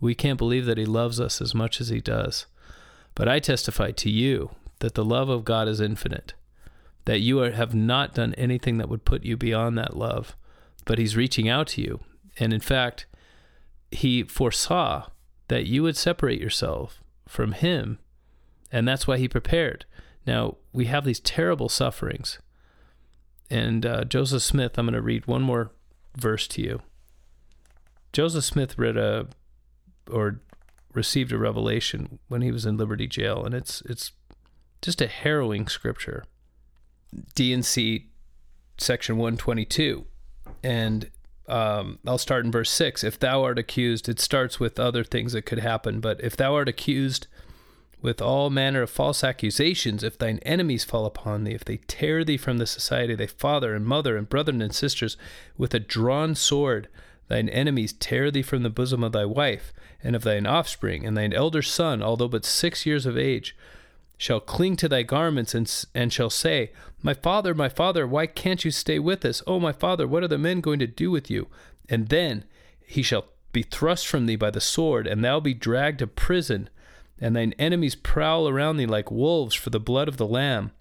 [0.00, 2.46] We can't believe that He loves us as much as He does.
[3.18, 6.34] But I testify to you that the love of God is infinite,
[7.04, 10.36] that you are, have not done anything that would put you beyond that love,
[10.84, 11.98] but He's reaching out to you.
[12.38, 13.06] And in fact,
[13.90, 15.08] He foresaw
[15.48, 17.98] that you would separate yourself from him.
[18.70, 19.84] And that's why he prepared.
[20.26, 22.38] Now, we have these terrible sufferings.
[23.50, 25.72] And uh, Joseph Smith, I'm going to read one more
[26.16, 26.82] verse to you.
[28.12, 29.26] Joseph Smith read a,
[30.10, 30.40] or
[30.94, 34.12] received a revelation when he was in Liberty Jail, and it's it's
[34.82, 36.24] just a harrowing scripture.
[37.34, 38.06] D&C
[38.76, 40.04] section 122.
[40.62, 41.10] And
[41.48, 43.02] um, I'll start in verse 6.
[43.02, 46.54] If thou art accused, it starts with other things that could happen, but if thou
[46.54, 47.26] art accused
[48.00, 52.22] with all manner of false accusations, if thine enemies fall upon thee, if they tear
[52.22, 55.16] thee from the society of thy father and mother and brethren and sisters
[55.56, 56.88] with a drawn sword,
[57.28, 59.72] thine enemies tear thee from the bosom of thy wife
[60.02, 63.56] and of thine offspring, and thine elder son, although but six years of age,
[64.16, 66.72] shall cling to thy garments and, and shall say,
[67.02, 69.42] My father, my father, why can't you stay with us?
[69.46, 71.48] Oh, my father, what are the men going to do with you?
[71.88, 72.44] And then
[72.84, 76.68] he shall be thrust from thee by the sword, and thou be dragged to prison,
[77.20, 80.72] and thine enemies prowl around thee like wolves for the blood of the Lamb.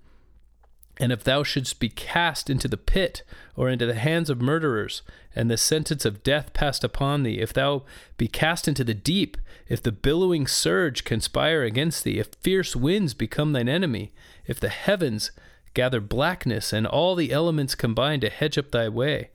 [1.00, 3.24] And if thou shouldst be cast into the pit,
[3.56, 5.04] or into the hands of murderers,
[5.36, 7.84] and the sentence of death passed upon thee, if thou
[8.18, 9.38] be cast into the deep,
[9.68, 14.12] if the billowing surge conspire against thee, if fierce winds become thine enemy,
[14.48, 15.32] if the heavens
[15.76, 19.30] gather blackness, and all the elements combine to hedge up thy way,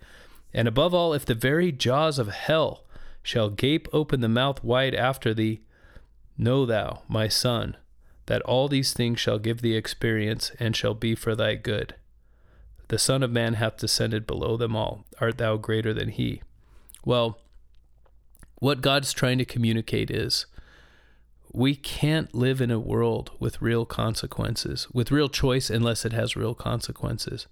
[0.52, 2.84] and above all, if the very jaws of hell
[3.22, 5.60] shall gape open the mouth wide after thee,
[6.36, 7.76] know thou, my son,
[8.26, 11.94] that all these things shall give thee experience and shall be for thy good.
[12.88, 15.04] The Son of Man hath descended below them all.
[15.20, 16.42] Art thou greater than he?
[17.04, 17.38] Well,
[18.56, 20.46] what God's trying to communicate is
[21.52, 26.36] we can't live in a world with real consequences, with real choice, unless it has
[26.36, 27.46] real consequences.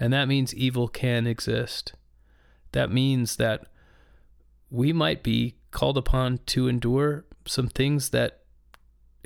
[0.00, 1.92] And that means evil can exist.
[2.72, 3.66] that means that
[4.70, 8.40] we might be called upon to endure some things that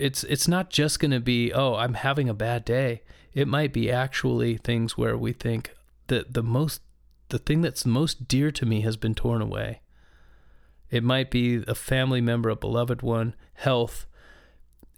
[0.01, 3.03] it's it's not just going to be oh I'm having a bad day.
[3.33, 5.73] It might be actually things where we think
[6.09, 6.81] that the most
[7.29, 9.81] the thing that's most dear to me has been torn away.
[10.91, 14.07] It might be a family member, a beloved one, health.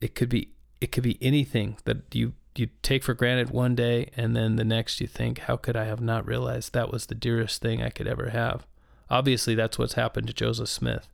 [0.00, 4.10] It could be it could be anything that you you take for granted one day
[4.14, 7.14] and then the next you think how could I have not realized that was the
[7.14, 8.66] dearest thing I could ever have.
[9.10, 11.08] Obviously that's what's happened to Joseph Smith.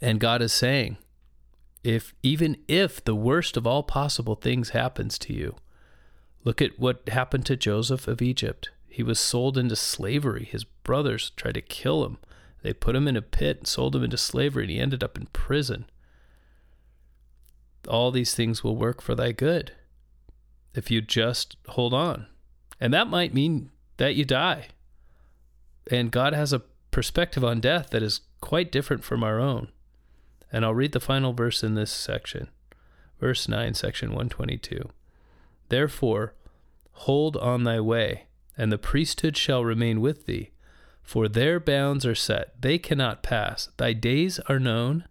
[0.00, 0.98] And God is saying,
[1.84, 5.54] if even if the worst of all possible things happens to you,
[6.42, 8.70] look at what happened to Joseph of Egypt.
[8.88, 10.44] He was sold into slavery.
[10.44, 12.18] His brothers tried to kill him.
[12.62, 15.18] They put him in a pit and sold him into slavery, and he ended up
[15.18, 15.84] in prison.
[17.86, 19.72] All these things will work for thy good
[20.74, 22.26] if you just hold on.
[22.80, 24.68] And that might mean that you die.
[25.90, 29.68] And God has a perspective on death that is quite different from our own.
[30.54, 32.48] And I'll read the final verse in this section.
[33.18, 34.88] Verse 9, section 122.
[35.68, 36.34] Therefore,
[36.92, 38.26] hold on thy way,
[38.56, 40.52] and the priesthood shall remain with thee.
[41.02, 43.70] For their bounds are set, they cannot pass.
[43.78, 45.08] Thy days are known,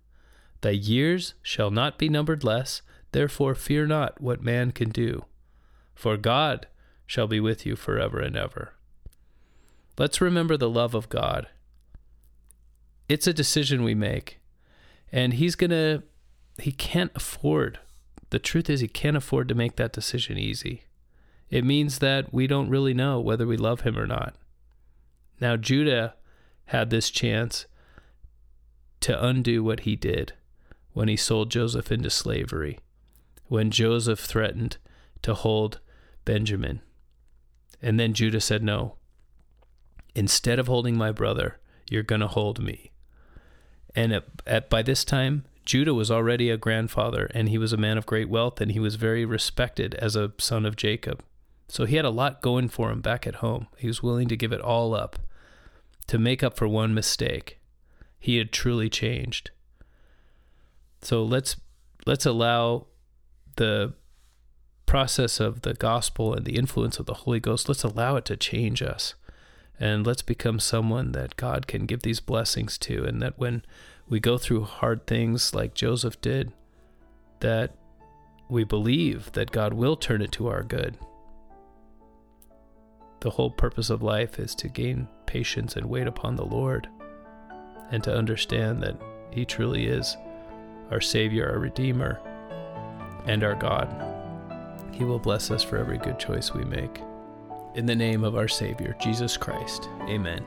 [0.61, 2.81] thy years shall not be numbered less.
[3.11, 5.25] Therefore, fear not what man can do,
[5.93, 6.67] for God
[7.05, 8.75] shall be with you forever and ever.
[9.97, 11.47] Let's remember the love of God.
[13.09, 14.39] It's a decision we make
[15.13, 16.03] and he's gonna
[16.57, 17.79] he can't afford
[18.31, 20.85] the truth is he can't afford to make that decision easy.
[21.51, 24.33] It means that we don't really know whether we love him or not.
[25.39, 26.15] Now judah
[26.65, 27.67] had this chance
[29.01, 30.33] to undo what he did
[30.93, 32.79] when he sold joseph into slavery
[33.47, 34.77] when joseph threatened
[35.21, 35.79] to hold
[36.25, 36.81] benjamin.
[37.81, 38.95] And then judah said no.
[40.15, 42.92] Instead of holding my brother you're going to hold me
[43.95, 47.77] and at, at, by this time, Judah was already a grandfather, and he was a
[47.77, 51.23] man of great wealth, and he was very respected as a son of Jacob.
[51.67, 53.67] So he had a lot going for him back at home.
[53.77, 55.19] He was willing to give it all up
[56.07, 57.59] to make up for one mistake.
[58.19, 59.51] He had truly changed.
[61.01, 61.55] So let's
[62.05, 62.87] let's allow
[63.55, 63.93] the
[64.85, 68.37] process of the gospel and the influence of the Holy Ghost, let's allow it to
[68.37, 69.15] change us
[69.79, 73.63] and let's become someone that God can give these blessings to and that when
[74.07, 76.51] we go through hard things like Joseph did
[77.39, 77.75] that
[78.49, 80.97] we believe that God will turn it to our good.
[83.21, 86.87] The whole purpose of life is to gain patience and wait upon the Lord
[87.91, 89.01] and to understand that
[89.31, 90.15] He truly is
[90.91, 92.19] our Savior, our Redeemer,
[93.25, 93.89] and our God.
[94.91, 97.01] He will bless us for every good choice we make.
[97.75, 99.89] In the name of our Savior, Jesus Christ.
[100.03, 100.45] Amen.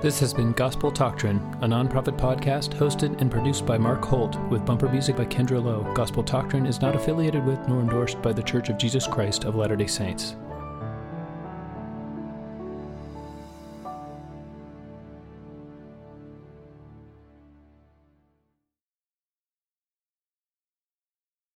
[0.00, 4.64] This has been Gospel Doctrine, a nonprofit podcast hosted and produced by Mark Holt with
[4.64, 5.92] bumper music by Kendra Lowe.
[5.94, 9.54] Gospel Doctrine is not affiliated with nor endorsed by The Church of Jesus Christ of
[9.54, 10.36] Latter day Saints.